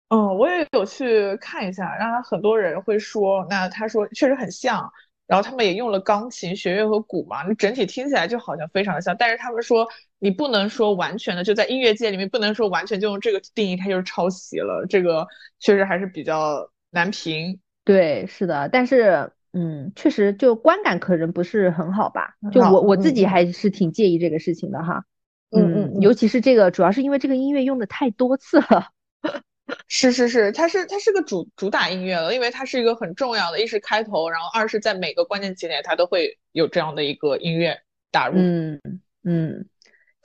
[0.08, 4.90] 嗯，我也有去看一下，然后很多人会说，那他说确实很像。
[5.28, 9.16] 然后他们也用了钢琴、弦乐和鼓嘛，那整体听起来就好像非常的像。
[9.18, 9.88] 但是他们说
[10.26, 14.84] 你不能说完全的，就在音乐界里面不能说完全就用这个定义，它就是抄袭了。
[14.90, 15.28] 这个
[15.60, 17.60] 确实还是比较难评。
[17.84, 22.34] 对，是的，但是嗯，确实就观感可能不是很好吧。
[22.52, 25.06] 就我我自己还是挺介意这个事情的哈。
[25.52, 28.88] 嗯嗯，尤其是这个，主要是因为这个音乐用的太多次了。
[29.88, 37.78] 是是是，它是它是个主主打音乐了，因为它是一个很重要的，一是开头，然后二是在每个关键节点它都会有这样的一个音乐
[38.10, 38.40] 打入。
[38.40, 38.82] 嗯
[39.24, 39.66] 嗯，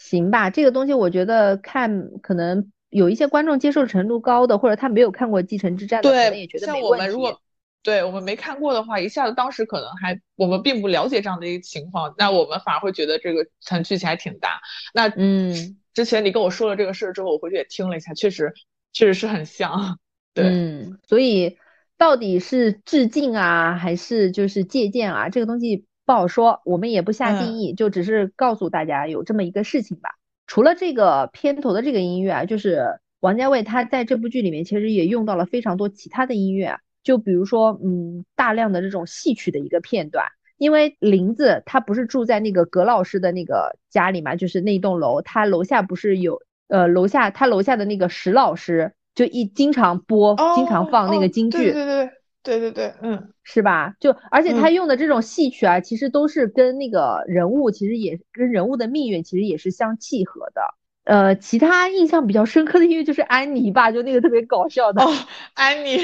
[0.00, 7.40] 行吧，这个东西我觉得看可能有一些观众接受程度高的，或者他没有看过《继承之战》的，可能也觉得像我们如果
[7.82, 14.60] 对我们没看过的话，一下子当时可能还我们并不了解这样的一个情况，那我们反而会觉得这个层剧情还挺大。
[14.92, 18.52] 那嗯，之前你跟我说了这个事儿之后，我回去也听了一下，确实。
[18.92, 20.00] 确实是很像，
[20.34, 21.56] 对，嗯，所以
[21.96, 25.28] 到底是致敬啊，还是就是借鉴啊？
[25.28, 30.10] 这个东西不好说，我们也不下定义，就只是告诉大家有这么一个事情吧。
[30.48, 40.26] 除了这个片头的这个音乐啊，就是王家卫他在这部剧里面其实也用到了非常多其他的音乐，就比如说，嗯，大量的这种戏曲的一个片段。
[40.58, 46.42] 因为林子他不是住在那个葛老师的那个家里嘛，就是那栋楼，他楼下不是有。
[46.66, 51.58] 呃，楼下他楼下的那个石老师，就一经常播，经常放那个京剧。
[51.58, 52.10] 对对对
[52.42, 53.94] 对对对，嗯，是吧？
[54.00, 60.62] 就而且他用的这种戏曲啊，其实都是跟那个人物，其实也跟人物的命运其实也是相契合的。
[61.04, 65.02] 呃，其他印象比较深刻的音乐就是安妮吧，就那个特别搞笑的。
[65.02, 65.10] 哦，
[65.54, 65.98] 安妮，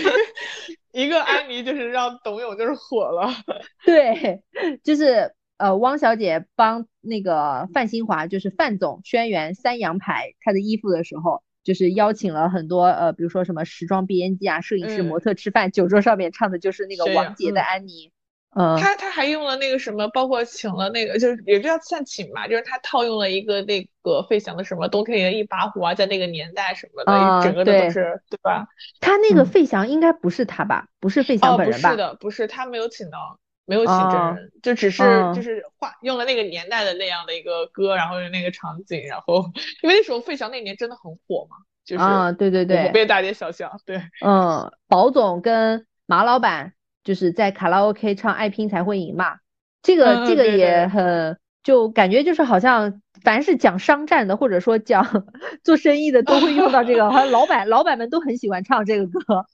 [0.92, 3.30] 一个安妮就是让董永就是火了。
[3.84, 4.42] 对，
[4.82, 18.12] 就是呃，汪小姐帮那个范新华，就是范总轩辕三羊牌他的衣服的时候，就是邀请了很多呃，比如说什么时装编辑啊、摄影师、模特吃饭，酒桌上面唱的就是那个王杰的安妮。
[18.58, 28.66] 嗯，他他还用了那个什么，包括请了那个，就是也叫算请吧，就是他套用了一个那个费翔的什么“冬天里的一把火”啊，在那个年代什么的，整个的都是对吧？
[29.00, 30.86] 他那个费翔应该不是他吧？
[31.00, 31.90] 不是费翔本人吧？
[31.90, 35.02] 不是的，不是他没有请到，没有请真人，就只是
[35.34, 39.44] 就是画用了那个年代的那样的一个歌，然后那个场景，然后
[39.82, 46.72] 因为那时候费翔那年真的很火嘛，就是啊，对对对，被大街小巷，对，嗯，宝总跟马老板。
[47.04, 49.36] 就是在卡拉 OK 唱《爱拼才会赢》嘛，
[49.80, 55.24] 这个这个也很，就感觉就是好像凡是讲商战的或者说讲
[55.62, 59.46] 做生意的都会用到这个，好像老板老板们都很喜欢唱这个歌。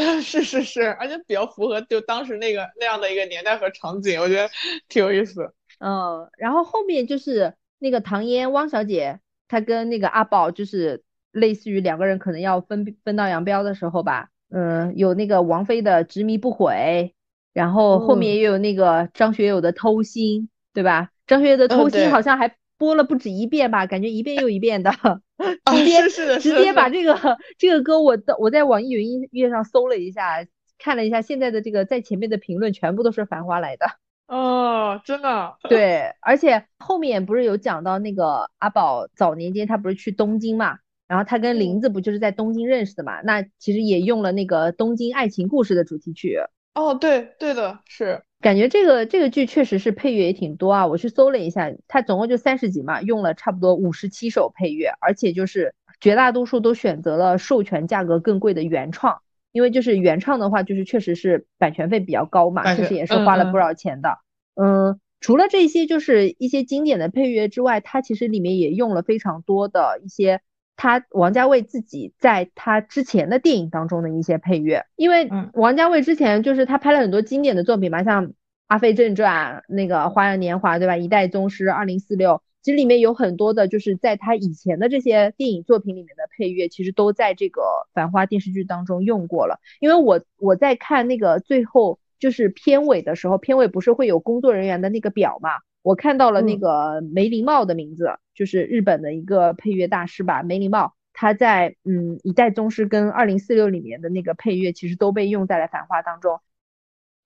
[0.22, 4.48] 是是是，而且比较符合就当时那个那样的一个年代和场景，我觉得
[4.88, 5.52] 挺有意思。
[5.78, 14.28] 嗯，然后后面就是那个唐嫣汪小姐，她跟那个阿宝就是类似于两个人可能要分分道扬镳的时候吧。
[14.50, 17.14] 嗯，有那个王菲的执迷不悔，
[17.52, 21.10] 然后后面也有那个张学友的偷心，对吧？
[21.26, 24.90] 张学友的偷心好像还播了不止一遍吧，感觉一遍又一遍的，
[25.72, 30.44] 直接是直接把这个这个歌我我在网易云音乐上搜了一下，
[30.78, 33.86] 看了一下现在的这个在前面的评论全部都是繁花来的。
[34.26, 35.54] 哦，真的。
[35.68, 40.78] 对，而且后面不是有讲到那个阿宝早年间他不是去东京嘛？
[41.06, 43.20] 然后他跟林子不就是在东京认识的嘛？
[43.20, 46.38] 那其实也用了那个《东京爱情故事》的主题曲。
[46.74, 50.86] 哦，对，对的，是感觉这个这个剧确实是配乐也挺多啊。
[50.86, 64.18] 我去搜了一下，它总共就三十集嘛，用了差不多五十七首配乐，而且就是绝大多数都选择了授权价格更贵的原创，因为就是原创的话，就是确实是版权费比较高嘛，确实也是花了不少钱的。
[64.56, 70.42] 嗯，除了这些就是一些经典的配乐之外，它其实里面也用了非常多的一些。
[70.76, 78.26] 他王家卫自己在他之前的电影当中的一些配乐，因为王家卫之前就是他拍了很多经典的作品嘛，像
[78.66, 80.94] 《阿飞正传》、那个《花样年华》，对吧？
[80.98, 87.60] 《一代宗师》、《二零四六》，其实里面有很多的，就是在他以前的这些电影作品里面的配乐，其实都在这个
[87.94, 89.60] 《繁花》电视剧当中用过了。
[89.80, 95.50] 因为我我在看那个最后就是片尾的时候，片尾不是会有工作人员的那个表嘛？
[95.84, 100.42] 我看到了那个梅林茂的名字，就是日本的一个配乐大师吧。
[100.42, 106.40] 梅林茂他在嗯《一代宗师》跟《二零四六》里面的那个配乐，其实都被用在了《繁花》当中。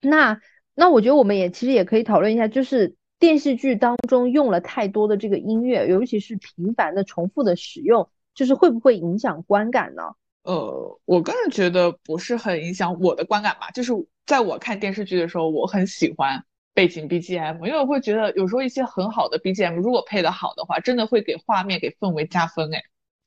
[0.01, 0.41] 那
[0.75, 10.03] 那我觉得我们也其实也可以讨论一下，就是电视剧当中用了太多的这个音乐，尤其是频繁的重复的使用，就是会不会影响观感呢？
[10.43, 13.71] 呃，我个人觉得不是很影响我的观感吧。
[13.71, 13.93] 就是
[14.25, 16.43] 在我看电视剧的时候，我很喜欢。
[16.79, 22.81] 背景 BGM，因为我会觉得有时候一些很好的 BGM，如果配的好的话，真的会给画面给氛围加分哎。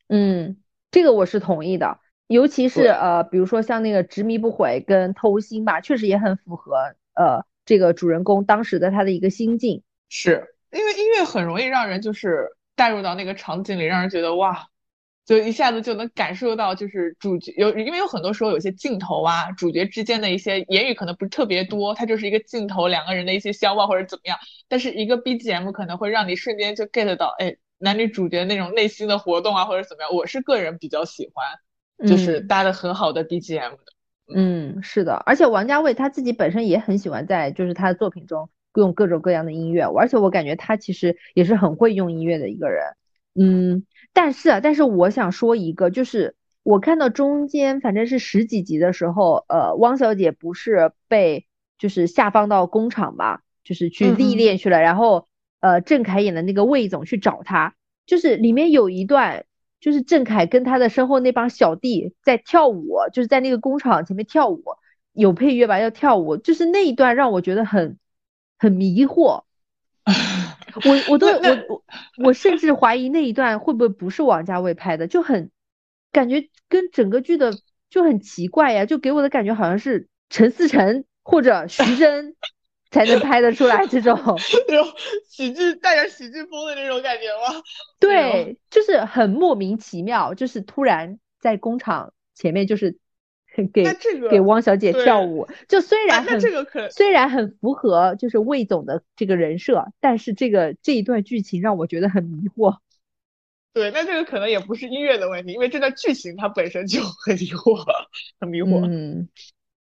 [0.09, 0.57] 嗯，
[0.91, 1.99] 这个我是同意的，
[2.29, 9.83] 尤其是呃，比如说像那个执迷不悔跟偷心吧，确实也很符合呃这个主人公当时的他的一个心境。
[10.09, 14.69] 是因为音乐很容易让人就是带入到那个场景里，让人觉得哇。
[15.25, 24.37] 就一下子就能感受到，就是主角有，因为有很多时候有些镜头啊，主角之间的一些言语可能不是特别多，它就是一个镜头，两个人的一些相望或者怎么样。
[24.69, 30.13] 但是一个 BGM 可能会让你瞬间就 get 到，哎，男女主角那种内心的活动啊，或者怎么样。
[30.13, 33.79] 我是个人比较喜欢，就是搭的很好的 BGM 的。
[34.35, 42.83] 嗯，是的，而且王家卫他自己本身也很喜欢在就是他的作品中用各种各样的音乐，而且我感觉他其实也是很会用音乐的一个人。
[43.39, 43.87] 嗯。
[44.13, 51.47] 但是啊，但是我想说一个，就是我看到中间反正是十几集的时候，呃，汪小姐不是被
[51.79, 55.29] 就是下放到工厂嘛，就是去历练去了，然后
[55.61, 57.75] 呃，郑恺演的那个魏总去找她，
[58.07, 59.47] 就是里面有一段，
[59.81, 64.63] 就是郑恺跟他的身后那帮小弟在跳舞，就是在那个工厂前面跳舞，
[65.13, 67.99] 有配乐吧，要跳舞，就是那一段让我觉得很
[68.59, 69.45] 很迷惑。
[70.85, 71.85] 我我都我我
[72.25, 75.51] 我甚至怀疑那一段会不会不是王家卫拍的，就很
[76.11, 77.53] 感觉跟整个剧的
[77.91, 82.35] 就很奇怪呀，就给我的感觉好像是陈思诚或者徐峥
[82.91, 84.19] 才能拍得出来这种
[84.69, 84.93] 那种
[85.29, 87.63] 喜剧带着喜剧风的那种感觉吗？
[87.99, 92.99] 对，就是很莫名其妙，就是突然在工厂前面就是
[93.73, 102.79] 给这个给汪小姐跳舞，就虽然很这个可虽然很符合就是魏总的这个人设，但是这个这一段剧情让我觉得很迷惑。
[103.75, 107.83] 对，那这个可能也不是音乐的问题，因为这段剧情它本身就很迷惑，
[108.39, 108.87] 很迷惑。
[108.87, 109.29] 嗯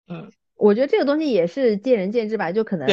[0.08, 2.88] 嗯，我觉得这个东西也是见仁见智吧，就可能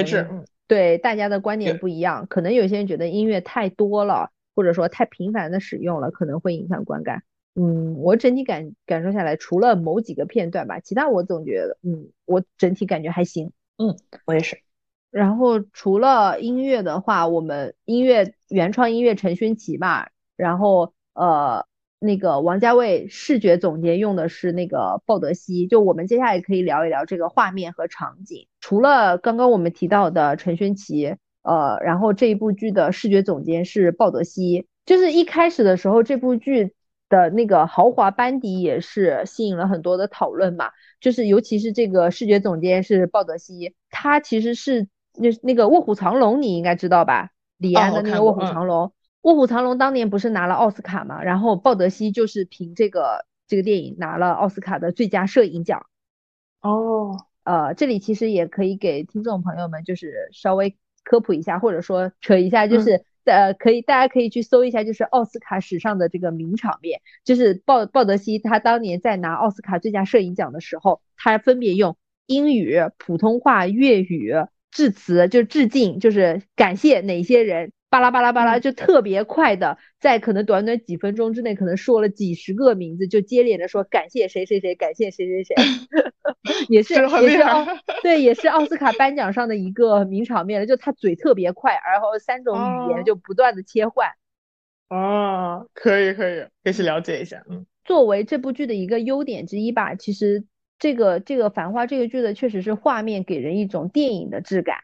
[0.68, 7.24] 对大家的观点不一样，可能有些人觉得音乐太多了，或者说太频繁的使用了，可能会影响观感。
[7.56, 13.52] 嗯，我整体感感受下来，除了某几个片段吧，其他我总觉得，嗯，我整体感觉还行。
[13.78, 14.60] 嗯，我也是。
[15.12, 20.12] 然后除了音乐的话，我们音乐原创音乐陈勋奇吧。
[20.38, 21.66] 然后呃，
[21.98, 28.48] 那个王家卫视觉总监用的是那个鲍德西，就我们接下来可以聊一聊这个画面和场景。
[28.62, 36.74] 除了刚刚我们提到的陈勋奇，呃，然后这一部剧的视觉总监是鲍德西，就是一开始的时候，这部剧
[37.10, 40.70] 的那个豪华班底也是吸引了很多的讨论嘛，
[41.02, 47.32] 就是尤其是这个视觉总监是鲍德西，他其实是那那个卧虎藏龙，你应该知道吧？
[47.58, 48.94] 李安的那个卧虎藏龙。
[49.24, 51.22] 卧虎藏龙当年不是拿了奥斯卡嘛？
[51.22, 55.86] 然后鲍德西就是凭这个这个电影拿了奥斯卡的最佳摄影奖。
[56.62, 74.34] 哦，呃，这里其实也可以给听众朋友们就是稍微科普一下，或者说扯一下，就是呃，可以大家可以去搜一下，就是奥斯卡史上的这个名场面，就是鲍鲍德西他当年在拿奥斯卡最佳摄影奖的时候，他分别用英语、普通话、粤语
[74.72, 77.72] 致辞，就致敬，就是感谢哪些人。
[77.90, 85.56] 巴拉巴拉巴拉，就特别快的，在可能短短几分钟之内，可能说了几十个名字，就接连的说感谢谁谁谁，感谢谁谁谁，
[86.70, 87.66] 也是也是奥
[88.04, 90.68] 对，也是奥斯卡颁奖上的一个名场面了。
[90.68, 94.08] 就他嘴特别快，然后三种语言就不断的切换。
[94.90, 97.44] 哦，可以可以，可以去了解一下。
[97.50, 100.46] 嗯，作为这部剧的一个优点之一吧，其实
[100.78, 104.78] 这个这个《繁花》这个剧的确实是画面给人一种电影的质感。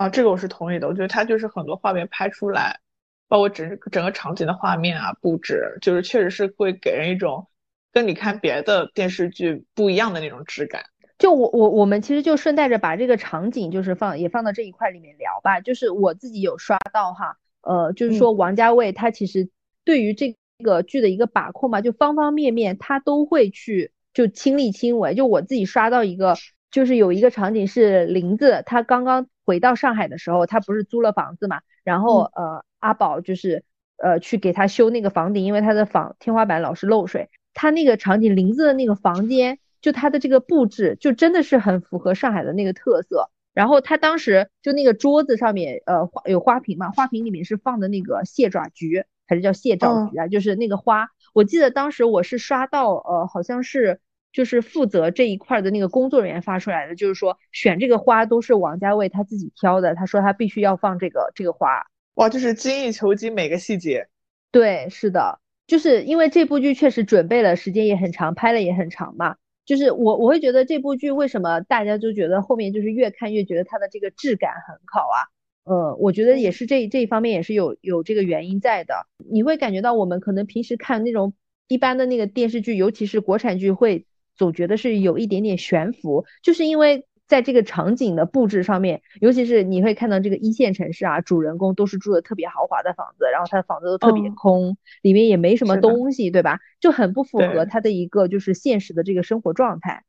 [0.00, 0.88] 啊，这个我是同意的。
[0.88, 2.80] 我觉得它就是很多画面拍出来，
[3.28, 7.46] 包括整整个场景的画面啊布置，就是确实是会给人一种
[7.92, 10.84] 跟你看别的电视剧不一样的那种质感。
[11.18, 15.60] 就我我我们其实就顺带着把这个场景就是放也放到这一块里面聊吧。
[15.60, 19.50] 就是我自己有刷到哈，呃，就是说王家卫他其实
[19.84, 20.34] 对于这
[20.64, 25.14] 个剧的一个把控嘛，就方方面面他都会去就亲力亲为。
[25.14, 26.36] 就我自己刷到一个，
[26.70, 29.28] 就是有一个场景是林子他刚刚。
[29.50, 31.60] 回到上海的时候，他不是租了房子嘛？
[31.82, 33.64] 然后呃，阿宝就是
[33.96, 37.28] 呃去给他修那个房顶，因为他的房天花板老是漏水。
[37.52, 43.28] 他那个场景，林子的那个房间，就他的这个布置，就真的是很符合上海的那个特色。
[43.52, 50.28] 然后他当时就那个桌子上面，呃，花有花瓶嘛，花瓶里面是放的那个蟹爪菊，还是叫蟹爪菊啊？
[50.28, 51.08] 就是那个花。
[51.34, 53.98] 我记得当时我是刷到，呃，好像是。
[54.32, 59.94] 就是负责这一块的那个工作人员发出来的，就是说选这个花都是王家卫他自己挑的。
[59.96, 64.06] 他说他必须要放这个这个花，哇，就是精益求精，每个细节。
[64.52, 69.34] 对，是的，就是因为这部剧确实准备了时间也很长，拍了也很长嘛。
[69.64, 75.18] 就是我我会觉得这部剧为什么大家就觉得后面就是越看越觉得它的这个质感很好啊？
[75.64, 79.06] 呃，我觉得也是这这一方面也是有有这个原因在的。
[79.28, 81.34] 你会感觉到我们可能平时看那种
[81.66, 84.06] 一般的那个电视剧，尤其是国产剧会。
[84.40, 96.58] 总觉得是有一点点悬浮，就是因为在这个场景的布置上面，尤其是你会看到这个一线城市啊，主人公都是住的特别豪华的房子，然后他的房子都特别空，里面也没什么东西，对吧？
[96.80, 100.04] 就很不符合他的一个就是现实的这个生活状态。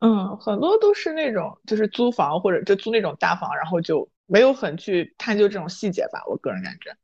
[0.00, 6.96] 嗯，很多都是那种就是租房或者就租那种大房，然后就没有很去探究这种细节吧，我个人感觉。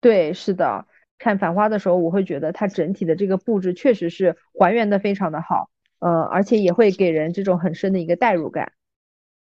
[0.00, 0.86] 对，是的，
[1.18, 5.70] 看《繁花》的时候，我会觉得它整体的这个布置确实是还原的非常的好。
[6.00, 8.72] 呃，而且也会给人这种很深的一个代入感。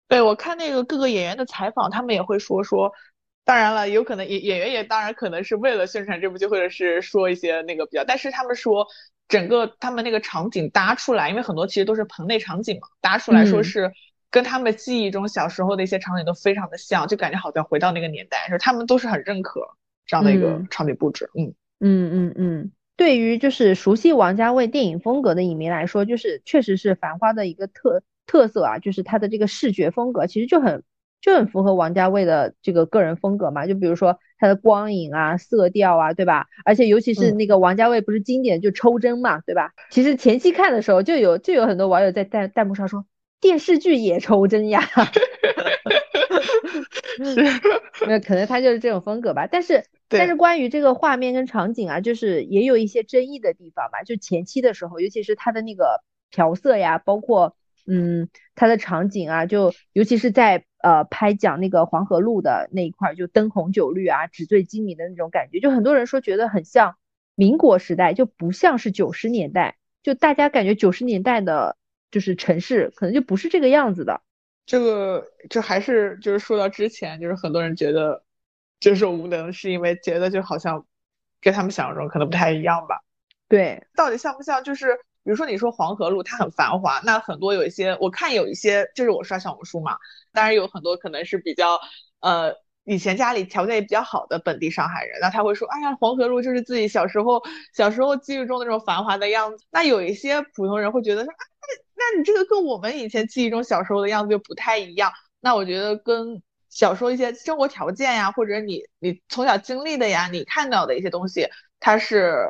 [0.09, 2.93] 对我看那个各个演员的采访，他们也会说说，
[3.45, 8.87] 当然了，有可能演演员也当然可能是为了宣传这部剧，或者是说一些那个比较，但是他们说
[9.29, 13.93] 整个他们那个场景搭出来，因为很多其实都是棚内场景嘛，搭出来说是
[14.31, 19.61] 跟他们记忆中小时候的一些场景都非常的像，就感觉好像回到那个年代，是他们都是很认可
[20.07, 21.29] 这样的一个场景布置。
[21.35, 22.73] 嗯嗯嗯嗯。
[22.99, 30.83] 对于就是熟悉王家卫电影风格的影迷来说，就是确实是《繁花》的一个特特色啊，就是它的这个视觉风格其实就很
[31.21, 33.69] 就很符合王家卫的这个个人风格嘛。
[33.69, 36.47] 就比如说它的光影啊、色调啊，对吧？
[36.65, 39.71] 而且尤其是那个王家卫不是经典就抽帧嘛，对吧？
[39.91, 43.07] 其实前期看的时候就有就有很多网友在弹弹幕上说
[43.41, 44.83] 电视剧也抽帧呀。
[48.07, 54.03] 那 可能他就是这种风格吧，但是 但是关于这个画面跟场景啊，就是也有一些争议的地方吧。
[54.03, 66.97] 就前期的时候，尤其是他的那个调色呀，包括嗯他的场景啊，就尤其是在呃拍讲那个黄河路的那一块，就灯红酒绿啊，纸醉金迷的那种感觉，就很多人说觉得很像
[67.35, 71.77] 民国时代，就不像是九十年代，就大家感觉九十年代的
[72.11, 74.23] 就是城市可能就不是这个样子的。
[74.69, 78.23] 这个就还是就是说到之前，就是很多人觉得
[78.79, 80.85] 就是无能，是因为觉得就好像
[81.41, 83.01] 跟他们想象中可能不太一样吧。
[83.49, 84.63] 对，到底像不像？
[84.63, 84.95] 就是
[85.25, 89.97] 比如说你说黄河路它很繁华，那很多有一些我看有一些就是我刷小红书嘛，
[90.35, 91.81] 当然有很多可能是比较
[92.21, 92.55] 呃
[92.85, 97.43] 以前家里条件也比较好的本地上海人，那他会说，哎呀黄河路就是自己小时候
[97.73, 99.65] 小时候记忆中那种繁华的样子。
[99.71, 101.33] 那有一些普通人会觉得说，
[101.99, 105.13] 那你这个跟我们以前记忆中小时候的样子就不太一样。
[105.41, 111.49] 那我觉得跟小时候一些生活条件呀，或者你你从小经历的呀，你看到的一些东西，
[111.81, 112.47] 它是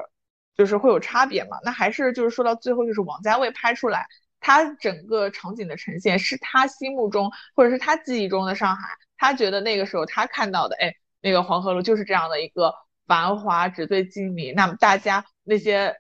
[0.57, 1.59] 就是会有差别嘛。
[1.65, 4.07] 那还是就是说到最后，就是王家卫拍出来，
[4.41, 12.75] 他整个场景的呈现是他心目中或者是他记忆中的上海，他觉得那个时候他看到的，哎，那个黄河路就是这样的一个
[13.07, 14.53] 繁华纸醉金迷。
[14.53, 15.95] 那么大家那些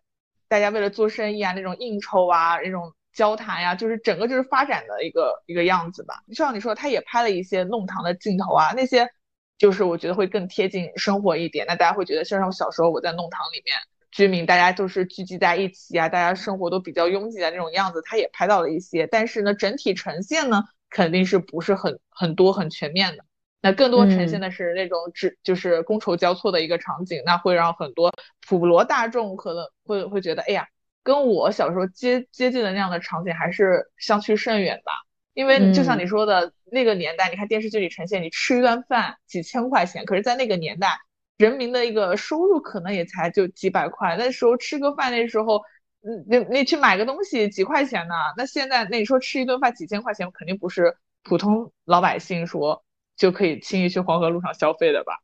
[0.48, 2.94] 大家为了做生意啊，那种应酬啊，那种。
[3.18, 6.22] 交谈呀，就是整个就是发展的一个一个样子吧。
[6.28, 9.10] 就像你说，他也拍了一些弄堂的镜头啊，那些
[9.58, 11.66] 就是我觉得会更贴近生活一点。
[11.66, 13.74] 那大家会觉得，像我小时候我在弄堂里面，
[14.12, 19.04] 居民大家都是聚集在一起啊，大家生活都比较拥挤的那种样子，他也拍到了一些。
[19.08, 23.24] 但是呢，整体呈现呢，肯定是不是很很多很全面的。
[23.60, 28.12] 那更多呈现的是那种只就是觥筹交错的一个场景，那会让很多
[28.46, 30.68] 普罗大众可能会会觉得，哎呀。
[31.08, 34.92] 跟我小时候接接近的那样的场景还是相去甚远吧，
[35.32, 40.98] 因为就像你说的那个年代，你看电视剧里呈现，你吃一顿饭几千块钱，可是在那个年代，
[41.38, 45.62] 人民的一个收入可能也才就几百块，那时候吃个饭那时候，
[46.02, 48.14] 嗯，你你去买个东西几块钱呢？
[48.36, 52.84] 那现在那你说吃一顿饭几千块钱，肯定不是普通老百姓说
[53.16, 55.14] 就可以轻易去黄河路上消费的吧？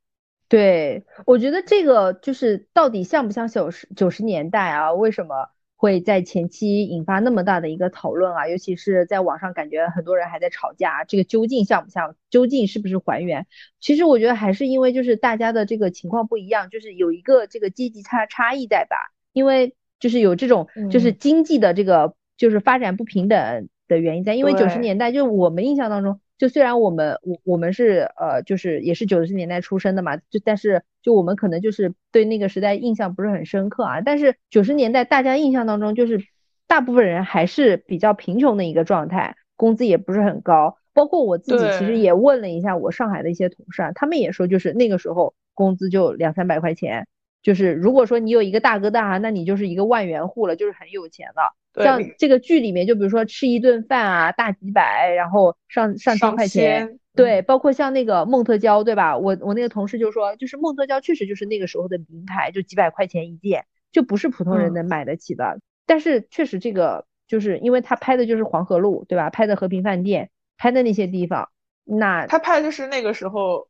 [0.48, 4.90] 对，我觉得这个就是到底像不像九十九十年代啊？
[4.90, 5.50] 为什么？
[5.84, 13.46] 会在前期引发那么大的一个讨论啊，尤其是在网上，感觉很多人还在吵架，这个究竟像不像，究竟是不是还原？
[13.80, 18.96] 其实我觉得还是因为就是大家的这个情况不一样，就是有一个这个阶级差差异在吧？
[19.34, 26.18] 因为就是有这种就是经济的这个就是发展不平等的原因在，因为九十年代就我们印象当中。
[26.38, 34.00] 就虽然我们我我们是呃就是也是九十年代出生的嘛，就但是就我们可能就是对那个时代印象不是很深刻啊。
[34.00, 36.18] 但是九十年代大家印象当中就是
[36.66, 40.78] 大部分人还是比较贫穷的一个状态，工资也不是很高。
[40.94, 47.06] 包括我自己其实也问了一下我上海的一些同事啊，他们也说就是那个时候工资就两三百块钱，
[47.42, 51.54] 就是如果说你有一个大哥大，那你就是一个万元户了，就是很有钱了。
[51.82, 59.16] 像这个剧里面，就比如说吃一顿饭啊，大几百，然后上上千块钱，对，包括像那个梦特娇，对吧？
[59.16, 65.58] 我我那个同事就说，就是梦特娇确实就是那个时候的名牌，就几百块钱一件，就不是普通人能买得起的。
[65.86, 69.30] 但是确实这个就是因为他拍的就是黄河路，对吧？
[69.30, 71.50] 拍的和平饭店，拍的那些地方，
[71.84, 73.68] 那他拍的就是那个时候，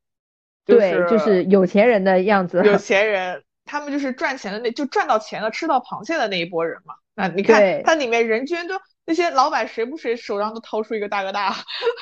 [0.65, 6.95] 对，就是有钱人的样子，有 钱人，他们就是赚钱的那就赚到钱了，吃到螃蟹的那一波人嘛。
[7.17, 8.75] 那你看它里面人均都
[9.07, 11.55] 那些老板谁不谁手上都掏出一个大哥大，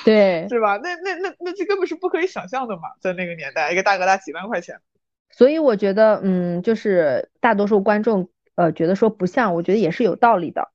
[0.05, 0.77] 对， 是吧？
[0.77, 4.79] 那那那那这根本是不可以想象的嘛，在那个年代，一个大哥大几万块钱。
[5.31, 10.71] 所以我觉得，嗯，就是大多数观众呃觉得说不像，我觉得也是有道理的。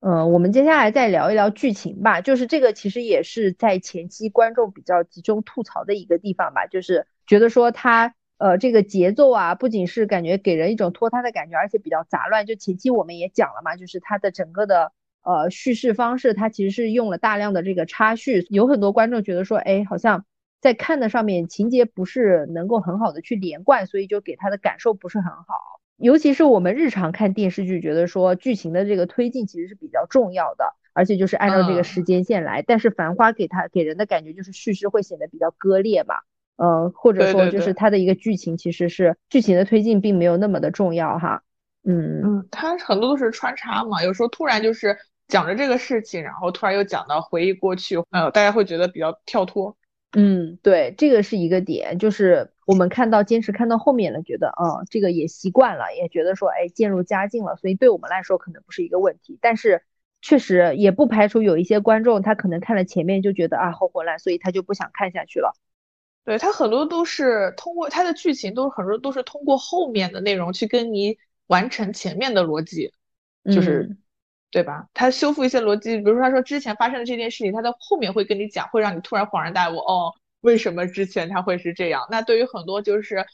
[0.00, 8.14] 嗯，我们接下来再聊一聊剧情吧，就是这个其实也是在前期观众比较集中吐槽的一个地方吧，就是觉得说他。
[8.40, 12.46] 呃，这个节奏啊，不仅是感觉给人一种拖沓的感觉，而且比较杂乱。
[12.46, 14.92] 就前期我们也讲了嘛，就是它的整个的
[15.30, 18.46] 呃叙事方式，它其实是用了大量的这个插叙。
[18.48, 20.24] 有很多观众觉得说，哎，好像
[20.60, 25.80] 在看的上面情节不是能够很好的去连贯，所以就给他的感受不是很好。
[25.98, 30.64] 尤其是我们日常看电视剧，觉得说剧情的这个推进其实是比较重要的，
[30.94, 32.62] 而且就是按照这个时间线来。
[32.62, 36.14] 但是《繁花》给他给人的感觉就是叙事会显得比较割裂嘛。
[36.56, 41.42] 呃，或者说就是它的一个剧情，其实是剧情的推进并没有那么的重要哈。
[41.84, 44.98] 嗯嗯，它很多都是穿插嘛，有时候突然就是
[45.28, 49.76] 讲着这个事情，然后突然又讲到回忆过去，呃，大家会觉得比较跳脱。
[50.12, 59.38] 嗯，对，这个是一个点，就是我们看到坚持看到后面了，觉得啊，这个也习惯了，也觉得说，哎，渐入佳境了，所以对我们来说可能不是一个问题。
[59.42, 59.82] 但是
[60.22, 65.52] 确实也不排除有一些观众他可能看了前面就觉得啊好混乱，所以他就不想看下去了。
[66.24, 72.92] 对他很多都是通过他的剧情，都很多都是通过后面的内容去跟你完成前面的逻辑，
[73.44, 73.96] 就是
[74.50, 74.86] 对吧？
[74.94, 82.06] 他修复一些逻辑，比如说他说之前发生的这件事情，他在后面会跟你讲，会让你突然恍然大悟，哦，为什么之前他会是这样？
[82.10, 83.26] 那对于很多就是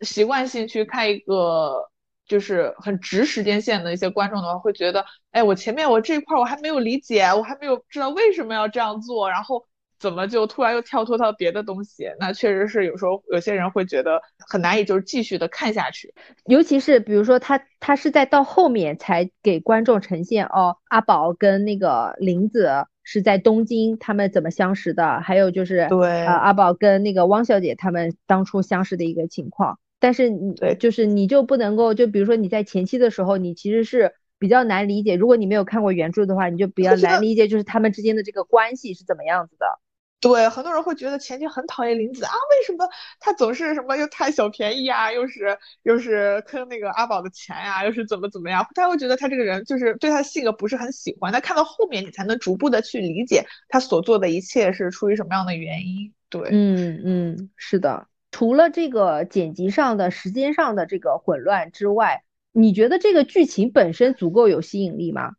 [0.00, 1.88] 习惯性去看一个
[2.26, 9.66] 就是很直时间线的一些观众的话，会觉得，哎，我前面我这一块我还没有理解，我还没有知道为什么要这样做，然后。
[10.00, 12.06] 怎么就突然又跳脱到别的东西？
[12.18, 16.14] 那确实是有时候有些人会觉得很难以就是继续的看下去，
[16.46, 39.66] 尤其是比如说他他是在到后面才给观众呈现哦，阿宝跟那个林子是在东京他们怎么相识的，还有就是对呃阿宝跟那个汪小姐他们当初相识的一个情况，但是你就是你就不能够就比如说你在前期的时候你其实是比较难理解，如果你没有看过原著的话，你就比较难理解就是他们之间的这个关系是怎么样子的。
[40.20, 42.86] 对，很多人会觉得前期很讨厌林子啊，为什么
[43.18, 48.66] 他总是什么又贪小便宜啊，又是又是坑那个阿宝的钱呀，又是怎么怎么样？
[48.74, 51.32] 他会觉得他这个人就是对他性格不是很喜欢。
[51.32, 56.12] 但看到后面，你才能逐步的去理解他所做的一切是出于什么样的原因。
[56.28, 58.06] 对，嗯嗯，是的。
[58.30, 65.32] 除了这个剪辑上的时间上的这个混乱之外，你觉得这个剧情本身足够有吸引力吗？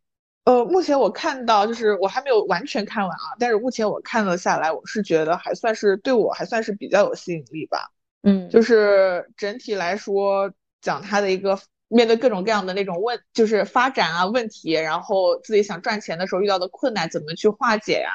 [0.44, 7.90] 呃，目前我看到就是我还没有完全看完啊，但是目前我看了下来，我是觉得还算是对我还算是比较有吸引力吧。
[8.24, 18.10] 嗯，就是整体来说讲他的一个面对各种各样的那种问，就是发展啊问题，然后自己想赚钱的时候遇到的困难怎么去化解呀，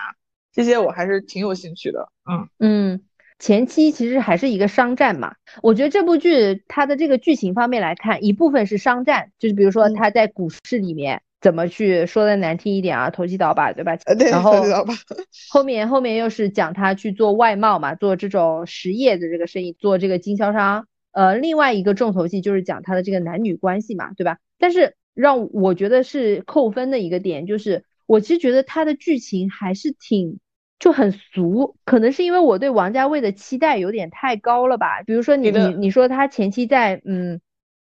[0.52, 2.10] 这些我还是挺有兴趣的。
[2.30, 3.06] 嗯嗯，
[3.40, 11.22] 前期其实还是一个商战嘛，我觉得这部剧它的这个剧情方面来看，一部分是商战，就是比如说他在股市里面。
[11.48, 13.96] 怎么去说的难听一点啊，投机倒把，对吧？
[13.96, 14.94] 对，投机倒把。
[15.50, 20.88] 后 面后面又是讲他去做外贸嘛，做这种实业的这个生意，做这个经销商。
[21.14, 24.40] 呃，另外一个重头戏就是讲他的这个男女关系嘛，对吧？
[24.60, 30.40] 但是让我觉得是扣分的一个点，就是我其实觉得他的剧情还是挺
[30.80, 35.02] 就很俗，可能是因为我对王家卫的期待有点太高了吧。
[35.06, 37.40] 比如说你你你说他前期在嗯。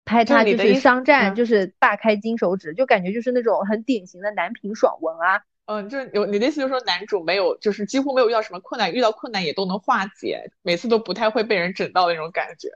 [0.10, 5.44] 拍他就是商战，就是大开金手指，就感觉就是那种很典型的男频爽文啊。
[5.68, 12.70] 嗯，就是有你的意思，就是说男主没有，就是几乎没有遇到什么困难，遇到困难也都能化解，每次都不太会被人整到那种感觉。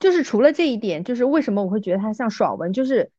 [0.00, 2.72] 就是除了这一点，就是为什么我会觉得他像爽文？
[2.72, 3.10] 就是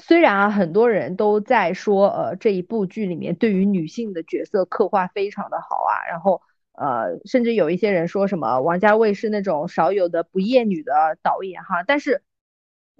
[0.00, 6.40] 虽然啊，很多人都在说，呃，这一部剧里面对于女性的角色刻画非常的好啊，然后
[6.72, 12.22] 呃，甚至有一些人说什么王家卫是那种少有的不厌女的导演哈，但是。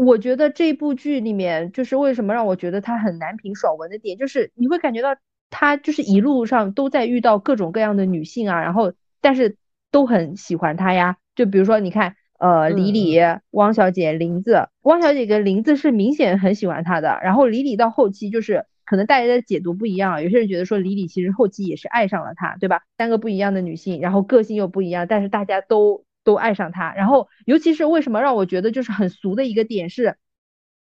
[0.03, 5.15] 我觉得这部剧里面，就是为什么让我觉得他很难评爽文的点，就是你会感觉到
[5.51, 9.59] 他就是一路上都在遇到各种各样的女性啊，然后但是
[9.91, 11.19] 都很喜欢他呀。
[11.35, 13.19] 就比如说你看，呃，李李、
[13.51, 22.81] 汪小姐、林子，汪小姐跟林子是明显很喜欢他的，然后李李到后期就是可能大家的解读不一样，有些人觉得说李李其实后期也是爱上了他，对吧？
[22.97, 26.05] 三个不一样的女性，然后个性又不一样，但是大家都。
[26.25, 30.17] 都爱上他，然后尤其是为什么让我觉得就是很俗的一个点是，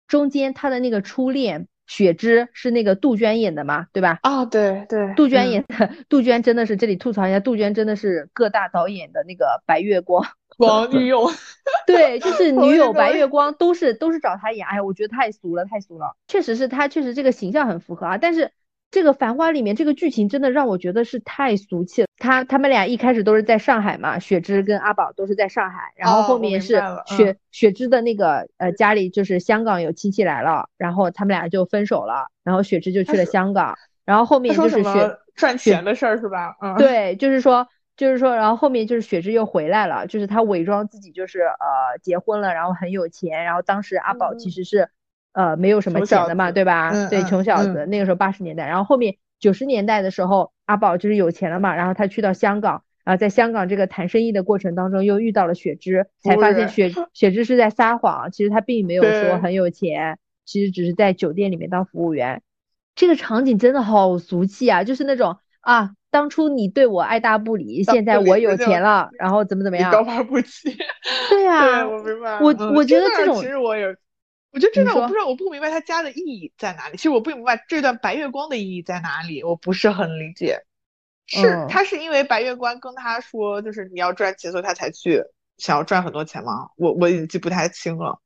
[0.07, 4.19] 中间他的那个初恋雪芝是那个杜鹃演的嘛，对吧？
[4.23, 10.25] 啊，对对，杜鹃演的，杜鹃真的是这里吐槽一下，杜鹃真的是各大导演的那个白月光，
[10.57, 11.31] 光女友，
[11.87, 18.51] 对，就是 女友白月光都是都是找他演，哎呀，我觉得太俗了，太俗了，确实是他确实这个形象很符合啊，但是。
[18.97, 22.09] 这个《繁花》里面这个剧情真的让我觉得是太俗气了。
[22.17, 36.57] 他他们俩一开始都是在上海嘛，雪芝跟阿宝都是在上海，然后后面是雪雪芝的那个呃家里就是香港有亲戚来了，然后他们俩就分手了，然后雪芝就去了香港，然后后面就是雪赚钱的事儿是吧？
[36.63, 37.69] 嗯，对，就是说
[37.99, 44.89] 就是说，然后后面就是雪芝又回来了，就是她伪装自己就是呃结婚了，然后很有钱，然后当时阿宝其实是。
[45.37, 47.09] 呃，没有什么钱的嘛，对吧？
[47.11, 47.85] 对，穷小子。
[47.91, 62.41] 那个时候八十年代，然后后面九十年代的时候，阿宝就是有钱了嘛，然后他去到香港，然后在香港这个谈生意的过程当中，又遇到了雪芝，才发现雪 雪芝是在撒谎，其实他并没有说很有钱，其实只是在酒店里面当服务员。
[62.95, 70.75] 这个场景真的好俗气啊，就是那种啊，当初你对我爱答不理，现在我有钱了，然后怎么怎么样，高攀不起。
[71.29, 72.41] 对呀，我明白。
[72.41, 73.95] 我我觉得这种，其实我也。
[74.53, 76.97] 我觉得这段我不知道，我不明白他加的意义在哪里。
[76.97, 80.61] 其实我不明白这段白月光的意义在哪里，我不是很理解。
[81.27, 85.23] 是他是因为白月光跟他说，就是你要赚钱，所以他才去
[85.59, 86.71] 想要赚很多钱吗？
[86.77, 88.21] 我我已经记不太清了。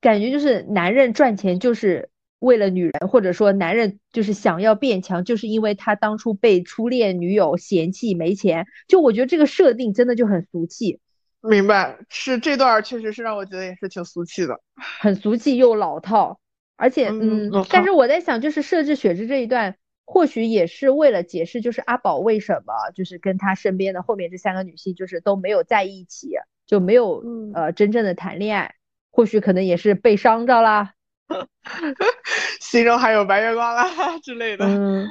[0.00, 8.66] 感觉就是男人赚钱就是为了女人，或者说男人就是想要变强，就是因为他当初被初恋女友嫌弃没钱。
[8.86, 11.00] 就我觉得这个设定真的就很俗气。
[11.42, 14.60] 明白，是这段确实是让我觉得也是挺俗气的，
[15.00, 16.38] 很俗气又老套。
[16.76, 26.32] 而且嗯，但是我在想，就是设置雪芝这一段，或许也是为了解释，就是阿宝为什么就是跟他身边的后面这三个女性就是都没有在一起，
[26.66, 27.22] 就没有
[27.54, 28.74] 呃真正的谈恋爱，
[29.10, 30.94] 或许可能也是被伤着啦，
[32.60, 33.84] 心中还有白月光啦
[34.24, 34.64] 之类的。
[34.66, 35.08] 嗯，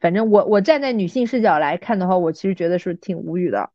[0.00, 3.70] 反正我我站在女性视角来看的话，我其实觉得是挺无语的。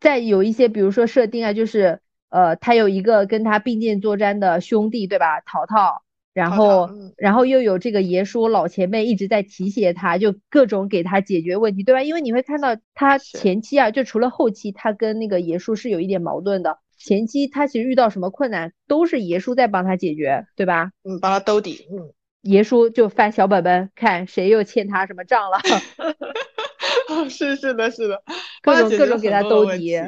[0.00, 2.00] 再有一些，比如说设定啊，就是
[2.30, 5.40] 呃，他有一个跟他并肩作战的兄弟，对吧？
[5.40, 6.02] 淘淘，
[6.34, 12.02] 然后然后又有这个爷叔老前辈一直在提携他，就各种给他解决问题，对吧？
[12.02, 20.92] 因为你会看到他前期啊，就除了后期他跟那个爷叔是有一点矛盾的，前期他其实遇到什么困难都是爷叔在帮他解决，对吧？
[21.02, 21.86] 嗯，帮他兜底。
[21.90, 22.12] 嗯，
[22.42, 25.58] 爷叔就翻小本本看谁又欠他什么账了。
[27.30, 28.22] 是是的，是的，
[28.62, 29.98] 各种各种给他兜底，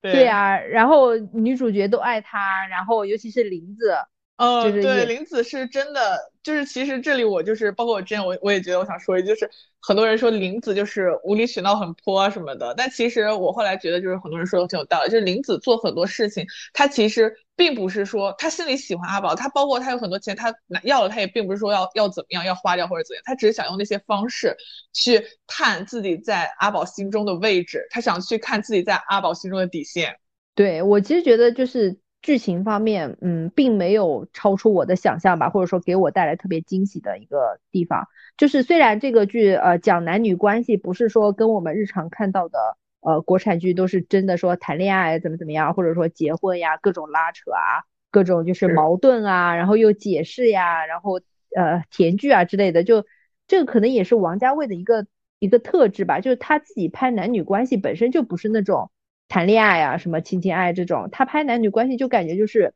[0.00, 3.94] 对呀，然后女主角都爱他，然后尤其是林子。
[4.36, 9.50] 嗯，对，林子是真的，就是其实这里我就是包括我之前我我也觉得我想说一句，就是
[9.80, 24.56] 很多人说林子就是无理取闹很泼什么的，但其实我后来觉得就是很多人说的挺有道理，就是林子做很多事情，他其实并不是说他心里喜欢阿宝，他包括他有很多钱他拿要了，他也并不是说要要怎么样要花掉或者怎样，他只是想用那些方式
[24.92, 30.16] 去探自己在阿宝心中的位置，他想去看自己在阿宝心中的底线。
[30.54, 31.98] 对我其实觉得就是。
[32.22, 42.58] 剧情方面，嗯，并没有超出我的想象吧，或者说给我带来特别惊喜的一个地方，就是虽然这个剧呃讲男女关系，不是说跟我们日常看到的
[43.00, 51.20] 呃国产剧都是真的说谈恋爱怎么怎么样，或者说结婚呀，各种拉扯啊，各种就是矛盾啊，然后又解释呀，然后
[51.54, 53.06] 呃甜剧啊之类的，就
[53.46, 55.06] 这个可能也是王家卫的一个
[55.38, 58.90] 一个特质吧，就是他自己拍男女关系本身就不是那种。
[59.28, 62.74] 谈恋爱啊，什么情情爱这种，他拍男女关系就感觉就是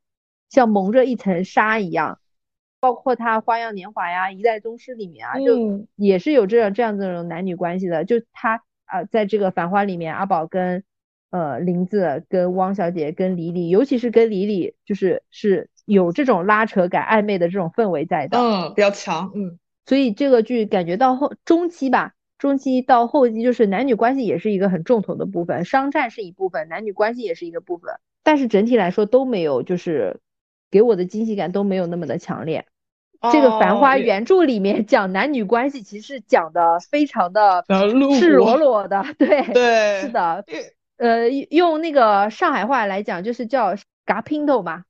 [0.49, 2.19] 像蒙着一层纱一样，
[2.81, 8.05] 包括他《花样年华》呀，《一代宗师》里面啊，就也是有这样这样这种男女关系的。
[8.05, 10.83] 就他啊，在这个《繁花》里面，阿宝跟
[11.31, 22.15] 呃林子、跟汪小姐、跟李李，尤其是跟李李，就是是有这种拉扯感、暧昧的这种氛围在的，嗯，比较强，嗯，所以这个剧感觉到后中期吧。
[22.41, 27.95] 中期到后期，就是男女关系也是一个很重头的部分，商战是一部分，男女关系也是一个部分，
[28.25, 30.21] 但是整体来说都没有，就是
[30.71, 32.65] 给我的惊喜感都没有那么的强烈。
[33.31, 37.63] 这个《繁花》原著里面讲男女关系，其实讲的非常的
[38.19, 40.43] 赤裸裸的， 对对，是的，
[40.97, 43.75] 呃，用那个上海话来讲，就是叫
[44.07, 44.85] “嘎拼头”嘛，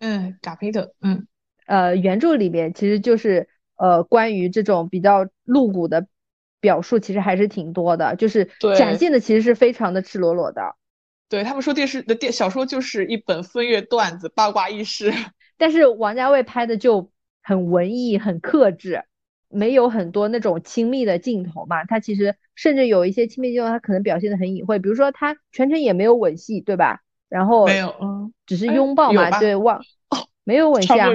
[0.00, 1.26] 嗯，嘎拼头，嗯，
[1.66, 6.06] 呃，原著里面其实就是呃关于这种比较露骨的。
[6.64, 10.62] 表述其实还是挺多的，就是展现的其实是非常的赤裸裸的。
[11.28, 15.12] 对他们说电视的电小说就是一本风月段子八卦轶事，
[15.58, 17.10] 但是王家卫拍的就
[17.42, 19.04] 很文艺很克制，
[19.50, 21.84] 没有很多那种亲密的镜头嘛。
[21.84, 27.02] 他其实甚至有一些亲密镜头，他可能表现的很隐晦，比如说他全程也没有吻戏，对吧？
[27.28, 29.78] 然后没有，嗯，只是拥抱嘛，对，忘
[30.08, 31.10] 哦，没有吻戏啊，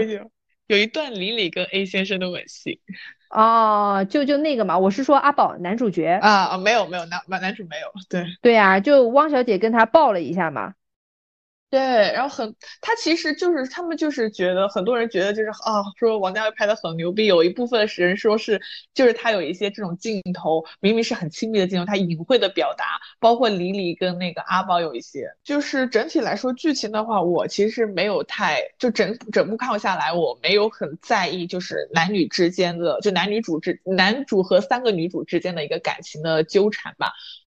[0.67, 2.81] 有一段李李跟 A 先生的吻戏。
[3.29, 6.19] 哦，就就那个嘛，我是说阿宝男主角。
[6.21, 8.25] 啊啊，没有没有男男男主没有，对。
[8.41, 10.73] 对呀，就汪小姐跟他抱了一下嘛。
[11.69, 18.59] 对，然后很，他其实就是他们就是觉得很多人觉得就是啊，说王家卫拍的很牛逼，有一部分人说是
[18.91, 37.11] 就是他有一些这种镜头，明明是很亲密的镜头，他隐晦的表达，包括李李跟那个阿宝有一些，就是整体来说剧情的话，我其实没有太就整整部看下来，我没有很在意就是男女之间的就男女主之男主和三个女主之间的一个感情的纠缠吧，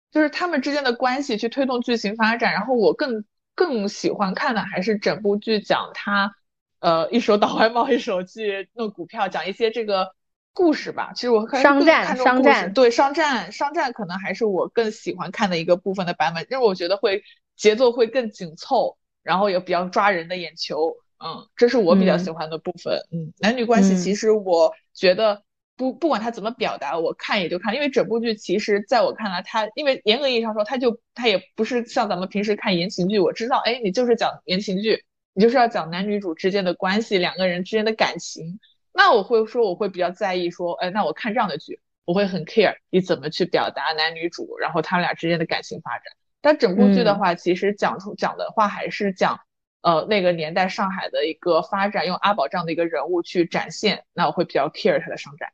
[0.10, 3.26] 就是他们之间的关系去推动剧情发展，然后我更。
[3.56, 6.36] 更喜欢看的还是整部剧讲他，
[6.80, 10.14] 呃，一手倒外贸，一手去弄股票，讲一些这个
[10.54, 11.14] 故事吧。
[11.16, 17.24] 其实我商战，商战，对商战，商战可能还是我更喜欢看的一个部分的版本，因为我觉得会
[17.56, 20.96] 节奏会更紧凑，然后也比较抓人的眼球。
[21.24, 23.00] 嗯，这是我比较喜欢的部分。
[23.12, 25.42] 嗯，男女关系其实我觉得。
[25.78, 35.04] 不，不管他怎么表达，我看也就看，因为整部剧其实在我看来，他因为严格意义上说，他就他也不是像咱们平时看言情剧，我知道，哎，你就是讲言情剧，
[35.34, 38.60] 你就是要讲男女主之间的关系，两个人之间的感情，
[38.94, 46.04] 那我会说，我会比较在意说，哎，那我看这样的剧，我会很 care 你怎么去表达男女主，然后他们俩之间的感情发展。
[46.42, 49.40] 但整部剧的话，其实讲出讲的话还是讲。
[49.82, 55.54] 呃，那个年代上海的一个发展，用阿宝这样的一个人物去展现，那我会比较 care 他的商战。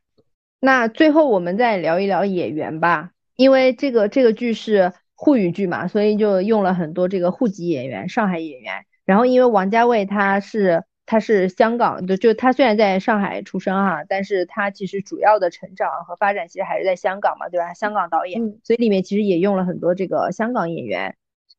[0.64, 8.84] 那最后我们再聊一聊演员吧，因为这个这个剧是沪语剧嘛，所以就用了很多这个沪籍演员、上海演员。
[9.04, 17.74] 然后因为王家卫他是他是香港的，就他虽然在上海出生哈，但是他其实主要的成长和发展其实还是在香港嘛，对吧？
[17.74, 21.16] 香港导演，所以里面其实也用了很多这个香港演员。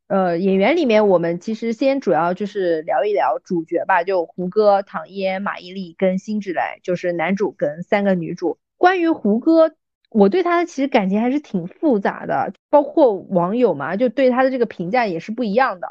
[0.07, 8.59] 呃，演员里面我们其实先主要就是聊一聊主角吧，就胡歌、唐嫣、马伊琍跟辛芷蕾，就是男主跟三个女主。
[8.83, 9.73] 关于胡歌，
[10.09, 15.87] 我对他的其实感情还是挺复杂的，包括网友嘛，就对他的这个评价也是不一样的。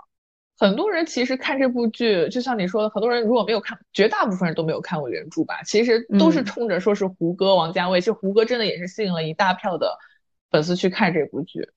[0.58, 9.96] 很多人其实看这部剧，就像你说的，很多人如果没有看，绝大部分人都没有看过原著吧，其实都是冲着说是胡歌、王家卫，就胡歌真的也是吸引了一大票的
[10.50, 11.70] 粉丝去看这部剧。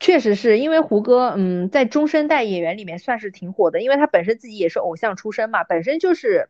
[0.00, 6.48] 确实是因为胡歌，嗯，在中生代演员里面算是挺火的，因为他本身自己也是偶像出身嘛，本身就是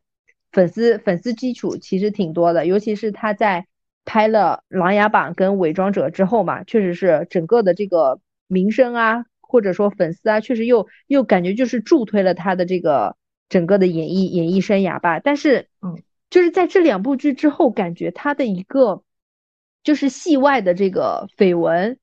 [0.53, 3.67] 粉丝粉丝基础其实挺多的，尤其是他在
[4.07, 13.17] 拍了《琅琊榜》跟《伪装者》之后嘛，确实是整个的这个名声啊，或者说粉丝啊，确实又又感觉就是助推了他的这个
[13.51, 15.21] 整个的演艺演艺生涯吧。
[15.21, 19.03] 但是，嗯，就是在这两部剧之后，感觉他的一个
[19.85, 21.99] 就是戏外的这个绯闻。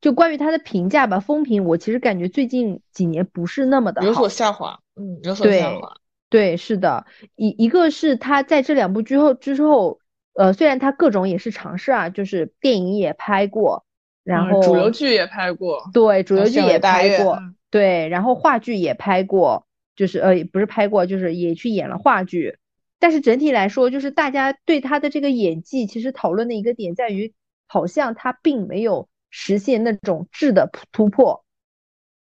[0.00, 5.92] 就关于他的评价吧，风评我其实感觉最近几年不是那么的有所下滑，嗯，有所下滑。
[6.30, 7.04] 对，是的，
[7.34, 9.98] 一一个是他在这两部剧后之后，
[10.38, 13.84] 呃，虽然他各种也是尝试啊，就是电影也拍过，
[14.22, 17.38] 然后主流剧也拍过，对，主流剧也拍过，
[17.70, 19.66] 对，然后话剧也拍过，
[19.96, 22.58] 就是呃，不是拍过，就是也去演了话剧。
[23.00, 27.34] 但是整体来说，就是大家对他的这个演技，其实讨论的一个点在于，
[27.66, 29.08] 好像他并没有。
[29.30, 31.44] 实现那种质的突破，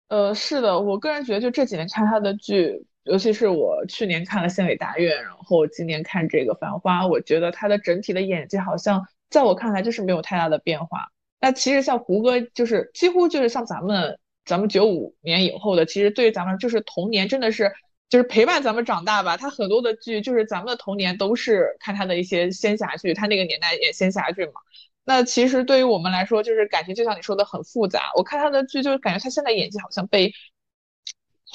[0.07, 11.07] 呃，是的，我个人觉得，就这几年看他的剧，尤其是我去年看了《县委大院》，然后今年看这个《繁花》，我觉得他的整体的演技好像在我看来就是没有太大的变化。
[11.39, 17.71] 那其实像胡歌，就是几乎就是像咱们咱们九五年以后的，其实对于咱们就是童年真的是
[18.09, 19.37] 就是陪伴咱们长大吧。
[19.37, 24.53] 他很多的剧就是咱们的童年都是看他的一些仙侠剧，他那个年代演仙侠剧嘛。
[25.03, 28.11] 那其实对于我们来说，就是感情就像你说的很复杂。
[28.15, 30.33] 我看他的剧，就是感觉他现在演技好像被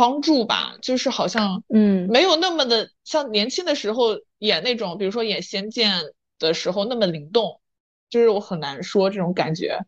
[0.01, 5.90] 框住吧，就是好像嗯没有那么的像年轻的时候演那种，比如说演《仙剑》
[6.39, 7.60] 的时候那么灵动，
[8.09, 9.78] 就是我很难说这种感觉。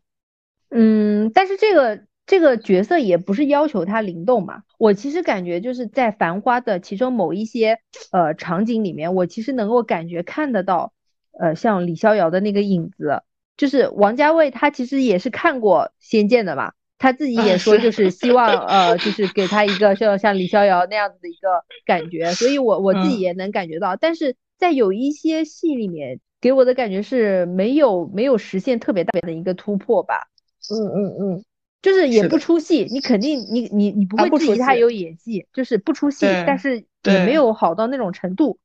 [0.69, 4.61] 嗯，但是这个这个角色也不是要求他灵动嘛。
[4.77, 7.79] 我其实感觉就是在《繁花》的其中某一些
[8.11, 10.93] 呃场景里面，我其实能够感觉看得到
[11.39, 13.23] 呃像李逍遥的那个影子。
[13.57, 16.73] 就是王家卫，他其实也是看过《仙剑》的嘛，
[17.03, 21.49] 他自己也 说就是希望呃，就是给他一个像像李逍遥那样子的一个
[21.85, 30.29] 感觉，所以我我自己也能感觉到，但是在有一些戏里面给我的感觉是没有没有实现特别大的一个突破吧。
[30.71, 31.45] 嗯嗯嗯，
[31.81, 37.33] 就是也不出戏，你肯定你你你不会质疑他有演技，就是不出戏，但是也没。
[37.33, 38.59] 有好到那种程度。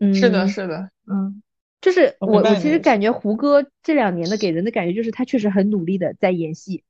[0.00, 1.40] 嗯，是的，是的，嗯。
[1.80, 6.82] 就是我，我其实感觉胡歌这两年的给人的感觉就是他确实很努力的在演戏，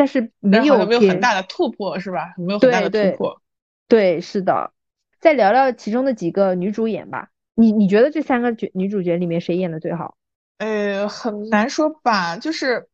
[0.00, 2.32] 但是没有没有很大的突破，是吧？
[2.38, 3.42] 没有很大的突破。
[3.86, 4.72] 对，是的。
[5.20, 7.28] 再聊聊其中的几个女主演吧。
[7.54, 10.16] 你你觉得这三个角女主角里面谁演的最好？
[10.56, 12.38] 呃，很难说吧。
[12.38, 12.88] 就是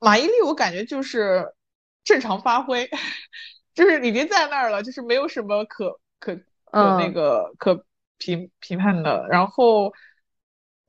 [0.00, 1.54] 马伊琍，我感觉就是
[2.02, 2.90] 正常发挥，
[3.72, 6.34] 就是已经在那儿了，就是没有什么可可
[6.64, 7.84] 可那个可
[8.18, 9.28] 评评判的。
[9.30, 9.92] 然后。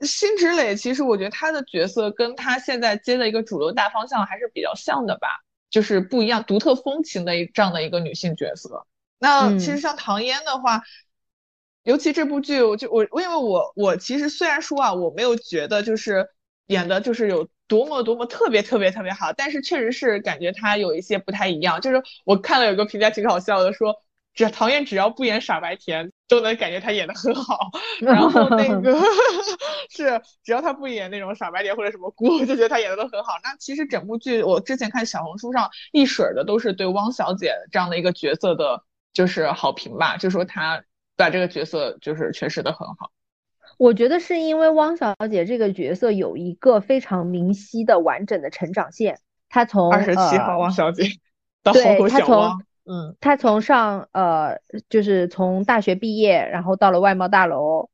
[0.02, 5.28] 辛芷蕾其实我觉得她的角色跟她现在接的一个主流大方向还是比较像的吧，
[5.70, 8.86] 就是不一样、独特风情的一这样的一个女性角色。
[9.20, 10.82] 那其实像唐嫣的话，
[11.84, 16.28] 尤其这部剧，我就我因为我我其实虽然说啊，我没有觉得就是
[16.68, 21.80] 演的就是有多么多么特别特别特别好，但是确实是感觉她有一些不太一样。
[21.82, 23.96] 就是我看了有个评价挺好笑的，说。
[24.34, 27.70] 只唐嫣只要不演傻白甜，都能感觉她演的很好。
[28.00, 28.98] 然后那个
[29.92, 33.34] 是只要她不演那种傻白甜或者什么姑，就觉得她演的都很好。
[33.44, 38.84] 那其实整部剧，我之前看小红书上一水儿的都是对汪小姐这样的一个角色的，
[39.14, 40.82] 就是好评吧，就说她
[41.18, 43.12] 把这个角色就是诠释的很好。
[43.78, 51.04] 我觉得是因为汪小姐这个角色有一个非常明晰的完整的成长线，她从二十七号汪小姐
[51.64, 52.64] 到红头小汪。
[52.92, 54.60] 嗯，他从上呃，
[54.90, 57.90] 就是从大学毕业，然后到了外贸大楼，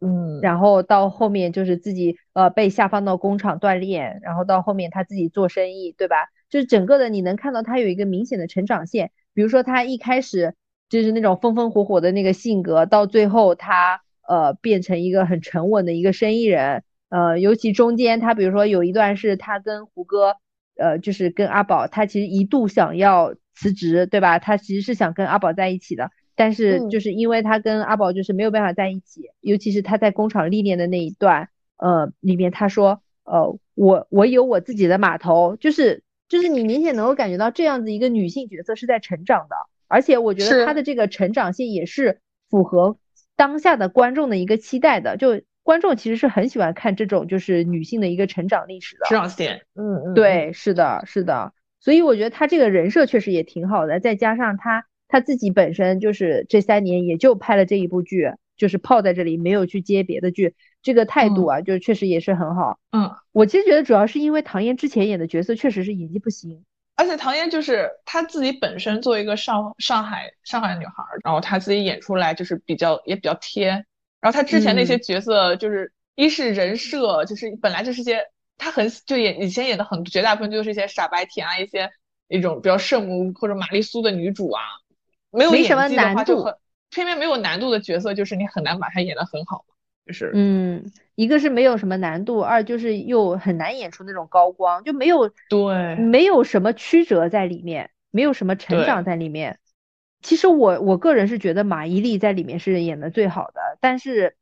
[0.00, 6.16] 嗯，然后到后面就是自己呃被下放到工厂锻炼，然后到后面他自己做生意，对吧？
[6.50, 9.12] 就是整个的你能看到他有一个明显的成长线。
[9.32, 10.56] 比如说他一开始
[10.88, 20.34] 就是那种风风火火的那个性格，到最后他呃变成一个很沉稳的一个生意人，呃，尤其中间他比如说有一段是他跟胡歌，
[20.76, 23.36] 呃，就是跟阿宝，他其实一度想要。
[23.54, 24.38] 辞职对吧？
[24.38, 39.56] 他其实是想跟阿宝在一起的，但是就是因为他跟阿宝就是没有办法在一起，尤其是他在工厂历练的那一段，呃，里面他说，呃，我我有我自己的码头，就是就是你明显能够感觉到这样子一个女性角色是在成长的，
[39.88, 42.96] 而且我觉得她的这个成长性也是符合
[43.36, 49.06] 当下的观众的一个期待的，就观众其实是很喜欢看这种就是女性的一个成长历史的。
[49.06, 51.52] 成长线，嗯嗯，对，是的，是的，
[51.82, 54.86] 所以我觉得他这个人设确实也挺好的，再加上他。
[55.08, 62.78] 他自己本身就是这三年也就拍了这一部剧，就是泡在这里没有去接别的剧，这个态度啊，就确实也是很好。
[62.92, 66.64] 嗯，我其实觉得主要是因为唐嫣之前演的角色确实是演技不行，
[66.96, 73.84] 而且唐嫣就是她自己本身作为一个上上海上海女孩，然后她自己演出来就是比较也比较贴，然
[74.22, 78.24] 后她之前那些角色就是一是人设就是本来就是些
[78.62, 81.90] 她很就演以前演的很绝大部分就是一些傻白甜啊一些
[82.28, 84.62] 一种比较圣母或者玛丽苏的女主啊。
[85.34, 86.44] 没有什么难度，
[86.90, 89.64] 偏偏没有难度的角色，就是你很难把她演得很好，
[90.06, 99.58] 就是嗯，一个是没有什么难度，二就是又很难演出那种高光，就没有对，没有什么曲折在里面，没有什么成长在里面。
[100.20, 104.36] 其实我我个人是觉得马伊琍在里面是演的最好的，但是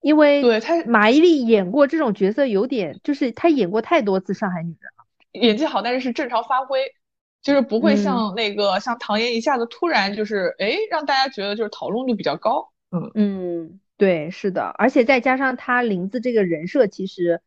[0.00, 6.80] 因为对她马伊琍演过这种角色，有点就是她演过太多次上海女人了，演技好，但是是正常发挥。
[7.42, 17.40] 就是不会像那个像唐嫣一下子突然就是哎让大家觉得就是讨论度比较高，嗯嗯对是的，而且再加上她林子这个人设其实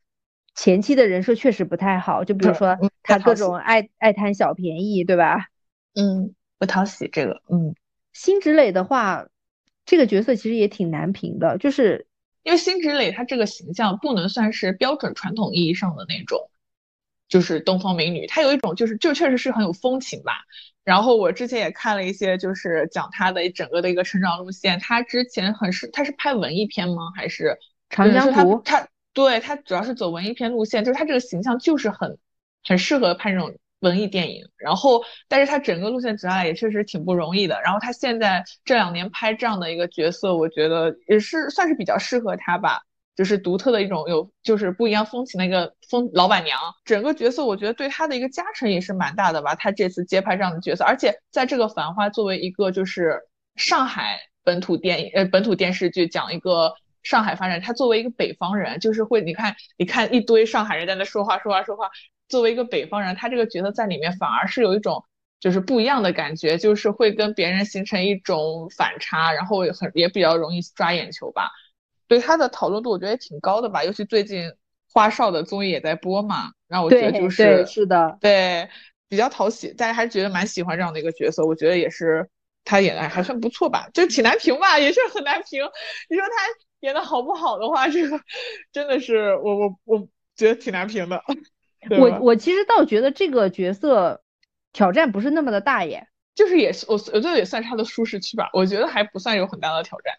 [0.55, 5.49] 前期的人设确实不太好，就比如说她各种爱爱贪小便宜，对吧？
[5.93, 7.75] 嗯，不讨喜这个，嗯，
[8.13, 9.27] 辛芷蕾的话，
[9.85, 12.07] 这个角色其实也挺难评的，就是
[12.43, 16.49] 因为辛芷蕾她这个形象不能算是标准传统意义上的那种。
[17.29, 20.41] 就是东方美女，她有一种就是就确实是很有风情吧。
[20.83, 24.77] 然后我之前也看了一些，就是讲她的整个的一个成长路线。
[24.79, 27.11] 她之前很是，她是拍文艺片吗？
[27.15, 27.57] 还是
[27.89, 28.61] 长江湖？
[28.63, 32.19] 她对她主要是走文艺片路线，就是她这个形象就是很
[32.63, 34.43] 很适合拍这种文艺电影。
[34.57, 37.61] 然后，但是他整个路线走下来也确实挺不容易的。
[37.63, 42.81] 然后他现在这两年拍这样的一个角色，我觉得也是算是比较适合他吧。
[43.15, 49.53] 就是独特的一种有，就是不一样风情的一个风老板娘，整个角色我觉得对他的一个加成也是蛮大的吧。
[49.53, 53.21] 他这次接拍这样的角色，而且在这个《繁花》作为一个就是
[53.55, 56.73] 上海本土电影呃本土电视剧，讲一个
[57.03, 61.91] 上海发展，他作为一个北方人，就是会你看你看一堆上海人在那说话说话说话，
[62.29, 65.03] 作为一个北方人，他这个角色在里面反而是有一种
[65.39, 71.51] 就是不一样的感觉，就是会跟别人形成一种反差，然后很也比较容易抓眼球吧。
[72.07, 73.83] 对他的讨论度，我觉得也挺高的吧。
[73.83, 74.51] 尤其最近
[74.91, 78.69] 花少的综艺也在播嘛，然后我觉得就是是的，对
[79.09, 81.45] 比较讨喜，大家还是觉得蛮喜欢这样的一个角色。
[81.45, 82.29] 我觉得也是
[82.63, 85.61] 他演的还算不错吧，就挺难评吧，也是很难评。
[86.09, 86.31] 你说他
[86.81, 88.19] 演的好不好的话，这个
[88.71, 91.21] 真的是我我我觉得挺难评的。
[91.99, 94.21] 我我其实倒觉得这个角色
[94.71, 100.13] 挑战不是那么的大耶，就是也是我我觉得也算是他的舒适区吧，我觉得还不算有很大的挑战。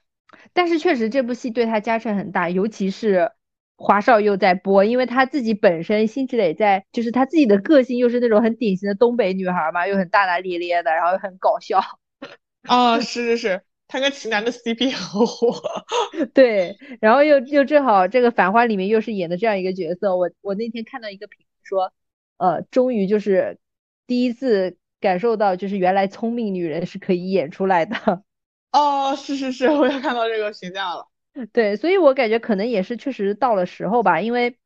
[0.53, 3.33] 但是确实这部戏对他加成很大，尤其是
[3.77, 11.81] 华少又在播，因为他自己本身辛芷蕾在，就是他自己的个性又是那种很典型的东北女孩嘛，又很大大咧咧的，然后又很搞笑。
[12.69, 15.61] 啊，是是是，他跟秦楠的 CP 很火。
[16.33, 21.93] 对，然后又又正好这个《繁花》里面又是演的这样一个角色，我我那天看到一个评论说，
[22.37, 23.59] 呃，终于就是
[24.07, 27.97] 第一次感受到，就是原来聪明女人是可以演出来的。
[28.73, 31.09] 哦，是是是，我也看到这个评价了。
[31.53, 34.57] 对，所以我感觉可能也是确实到了时候吧，因为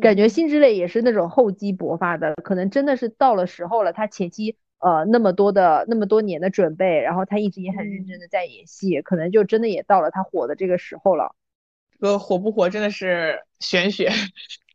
[0.00, 3.92] 感觉辛芷蕾也是那种厚积薄发的，可能真的是到了时候了。
[3.92, 11.34] 她前期呃那么多的那么多年的准备，然后她一直也很认真的在演戏，可能就真的也到了她火的这个时候了。
[11.98, 14.10] 这个火不火真的是玄学，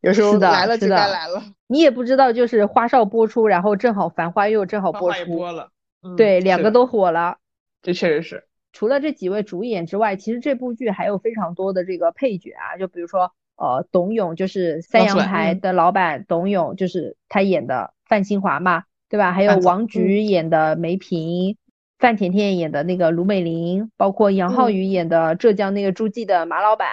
[0.08, 1.44] 有时候来了就该来了。
[1.68, 5.70] 你也不知道，就是花少播出，然后正好繁花又正好播出，播了，
[6.16, 7.38] 对，两个都火了。
[7.82, 8.46] 这确实是。
[8.72, 19.34] 除了这几位主演之外，其实这部剧还有非常多的这个配角啊，就比如说呃，董勇就是三阳台的老板，董勇就是他演的范新华嘛，对吧？
[19.34, 21.58] 还有王菊演的梅萍，
[21.98, 26.88] 范甜甜演的那个卢美玲，包括杨浩宇演的浙江那个诸暨的马老板，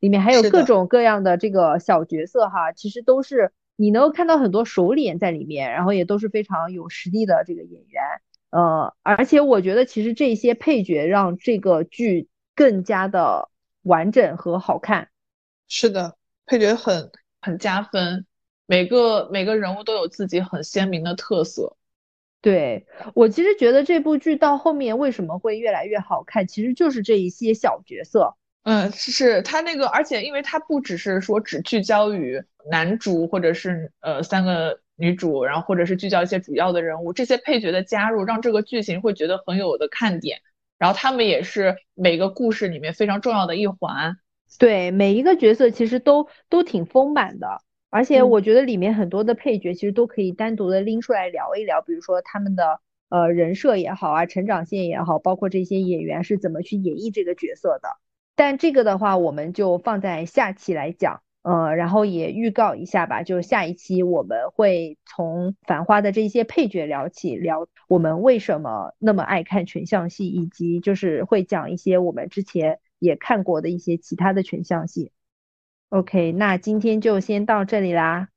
[0.00, 8.02] 里面还有各种各样的这个小角色哈，其实都是你能够看到很多熟脸在里面，然后也都是非常有实力的这个演员。
[8.50, 13.48] 呃，而且我觉得其实这些配角让这个剧更加的
[13.82, 15.08] 完整和好看。
[15.68, 16.16] 是的，
[16.46, 18.26] 配角很很加分，
[18.66, 21.76] 每个每个人物都有自己很鲜明的特色。
[22.42, 28.34] 对我其实觉得这部剧到后面为什么会越来越好看，其实就是这一些小角色。
[28.62, 40.38] 嗯，是他那个，而且因为他不只是说只聚焦于男主或者是呃三个女主，然后或者是聚焦一些主要的人物，这些配角的加入让这个剧情会觉得很有的看点。
[40.78, 44.16] 然后他们也是每个故事里面非常重要的一环。
[44.58, 47.62] 对，每一个角色其实都都挺丰满的。
[47.88, 52.78] 而且我觉得里面很多的配角其实都可以单独的拎出来聊一聊，比如说他们的
[53.08, 57.88] 呃人设也好啊，成长线也好，包括这些演员是怎么去演绎这个角色的。
[58.40, 75.12] 但这个的话，我们就放在下期来讲，呃，然后也预告一下吧，就下一期我们会从《繁花》的这些配角聊起，聊我们为什么那么爱看群像戏，以及就是会讲一些我们之前也看过的一些其他的群像戏。
[75.90, 78.30] OK，那今天就先到这里啦。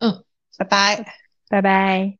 [0.00, 0.22] 嗯，
[0.58, 1.14] 拜拜，
[1.48, 2.17] 拜拜。